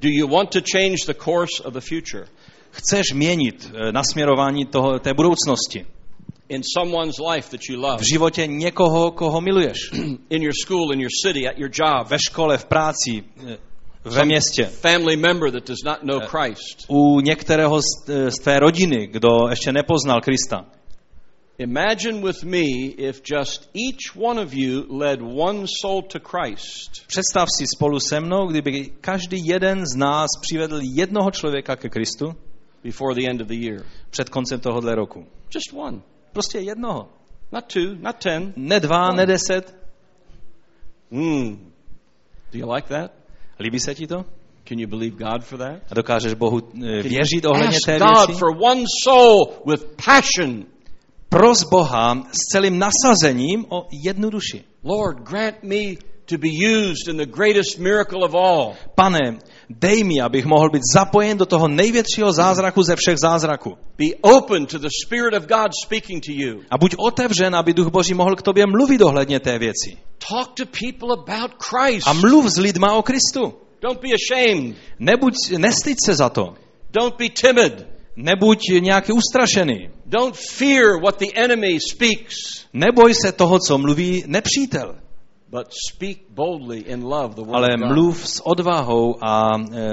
[0.00, 2.26] Do you want to change the course of the future
[2.72, 5.86] Chceš měnit nasměrování toho, té budoucnosti
[6.52, 9.78] in someone's life that you love, v životě někoho, koho miluješ.
[10.30, 13.56] in your school, in your city, at your job, Ve škole, v práci, eh,
[14.04, 14.64] ve městě.
[14.64, 16.84] family member that does not know Christ?
[16.88, 20.66] U některého z, eh, z tvé rodiny, kdo ještě nepoznal Krista.
[21.58, 22.64] Imagine with me
[22.96, 27.06] if just each one of you led one soul to Christ.
[27.06, 32.34] Představ si spolu se mnou, kdyby každý jeden z nás přivedl jednoho člověka ke Kristu
[32.84, 33.84] before the end of the year.
[34.10, 35.26] před koncem tohohle roku.
[35.54, 36.00] Just one.
[36.32, 37.08] Prostě jednoho.
[37.52, 38.52] Not two, not ten.
[38.56, 39.74] Ne dva, ne deset.
[41.10, 41.72] Hmm.
[42.52, 43.10] Do you like that?
[43.60, 44.24] Líbí se ti to?
[44.64, 45.82] Can you believe God for that?
[45.90, 48.38] A dokážeš Bohu eh, věřit ohledně té God věci?
[48.38, 50.64] for one soul with passion.
[51.28, 54.64] Pros Boha s celým nasazením o jednu duši.
[54.84, 55.94] Lord, grant me
[56.26, 58.76] to be used in the greatest miracle of all.
[58.94, 59.38] Pane,
[59.70, 63.78] dej mi, abych mohl být zapojen do toho největšího zázraku ze všech zázraků.
[63.98, 66.60] Be open to the Spirit of God speaking to you.
[66.70, 69.96] A buď otevřen, aby Duch Boží mohl k tobě mluvit ohledně té věci.
[70.28, 72.06] Talk to people about Christ.
[72.06, 73.54] A mluv s lidma o Kristu.
[73.82, 74.76] Don't be ashamed.
[74.98, 76.54] Nebuď, nestyď se za to.
[76.90, 77.86] Don't be timid.
[78.16, 79.90] Nebuď nějaký ustrašený.
[80.06, 84.96] Don't fear what the enemy speaks, Neboj se toho, co mluví nepřítel,
[87.52, 89.86] ale mluv s odvahou a e,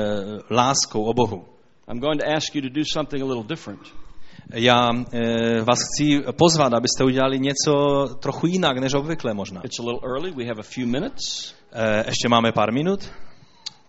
[0.50, 1.46] láskou o Bohu.
[1.92, 3.82] I'm going to ask you to do something a little different.
[4.54, 7.72] Já e, vás chci pozvat, abyste udělali něco
[8.20, 9.62] trochu jinak, než obvykle možná.
[9.64, 10.32] It's a little early.
[10.32, 11.54] We have a few minutes.
[11.72, 13.12] E, ještě máme pár minut.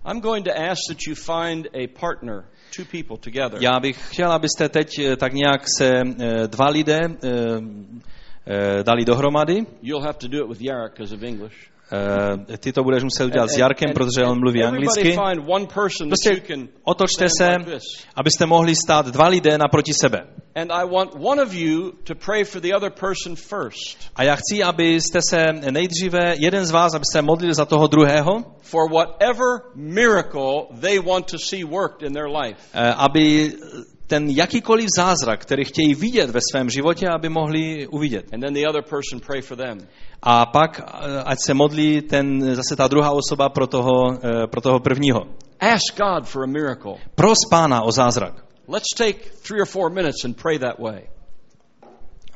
[0.05, 2.45] I'm going to ask that you find a partner,
[2.77, 3.59] two people together.
[3.61, 7.19] Já bych chtěl, abyste teď e, tak nějak se e, dva lidé e,
[8.85, 9.67] dali dohromady.
[9.83, 11.71] You'll have to do it with Yarek because of English.
[12.49, 15.17] E, ty to budeš muset udělat s Jarkem, protože on mluví anglicky.
[16.09, 16.31] Prostě
[16.85, 17.49] otočte se,
[18.17, 20.19] abyste mohli stát dva lidé naproti sebe.
[24.17, 28.45] A já chci, abyste se nejdříve, jeden z vás, aby se modlil za toho druhého,
[32.75, 33.53] eh, aby
[34.11, 38.25] ten jakýkoliv zázrak, který chtějí vidět ve svém životě, aby mohli uvidět.
[38.33, 39.79] And then the other person pray for them.
[40.23, 44.61] A pak, eh, ať se modlí ten, zase ta druhá osoba pro toho, eh, pro
[44.61, 45.21] toho prvního.
[45.61, 46.95] Ask God for a miracle.
[47.15, 48.45] Pros pána o zázrak.
[48.69, 51.09] Let's take three or four minutes and pray that way.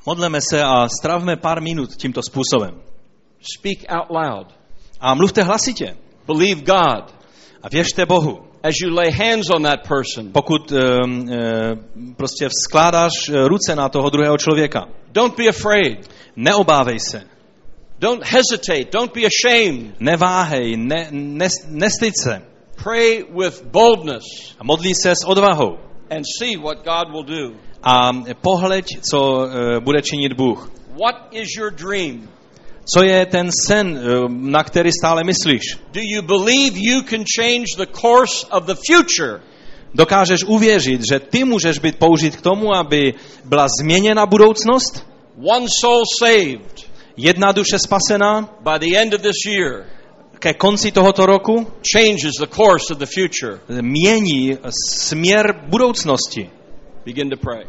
[0.07, 2.83] Modleme se a stravme pár minut tímto způsobem.
[3.59, 4.47] Speak out loud.
[5.01, 5.97] A mluvte hlasitě.
[6.27, 7.15] Believe God
[7.63, 8.54] A věřte Bohu.
[8.65, 10.33] As you lay hands on that person.
[10.33, 10.79] Pokud um,
[11.21, 11.35] uh,
[12.17, 16.11] prostě skládáš eh, ruce na toho druhého člověka, Don't be afraid.
[16.37, 17.23] neobávej se,
[17.99, 18.91] Don't hesitate.
[18.93, 20.01] Don't be ashamed.
[20.01, 22.43] neváhej, ne, ne, nestyď se
[22.83, 24.25] Pray with boldness
[24.59, 25.79] a modlí se s odvahou
[26.11, 27.57] and see what God will do.
[27.83, 28.11] a
[28.41, 30.71] pohleď, co eh, bude činit Bůh.
[31.01, 32.29] What is your dream?
[32.85, 35.63] Co je ten sen, eh, na který stále myslíš?
[35.93, 39.41] Do you believe you can change the course of the future?
[39.95, 43.15] Dokážeš uvěřit, že ty můžeš být použit k tomu, aby
[43.45, 45.07] byla změněna budoucnost?
[45.45, 46.85] One soul saved
[47.17, 48.49] Jedna duše spasená?
[48.61, 49.85] by the end of this year.
[50.39, 53.61] ke konci tohoto roku changes the course of the future.
[53.83, 54.59] mění
[55.01, 56.51] směr budoucnosti.
[57.07, 57.65] Begin to pray.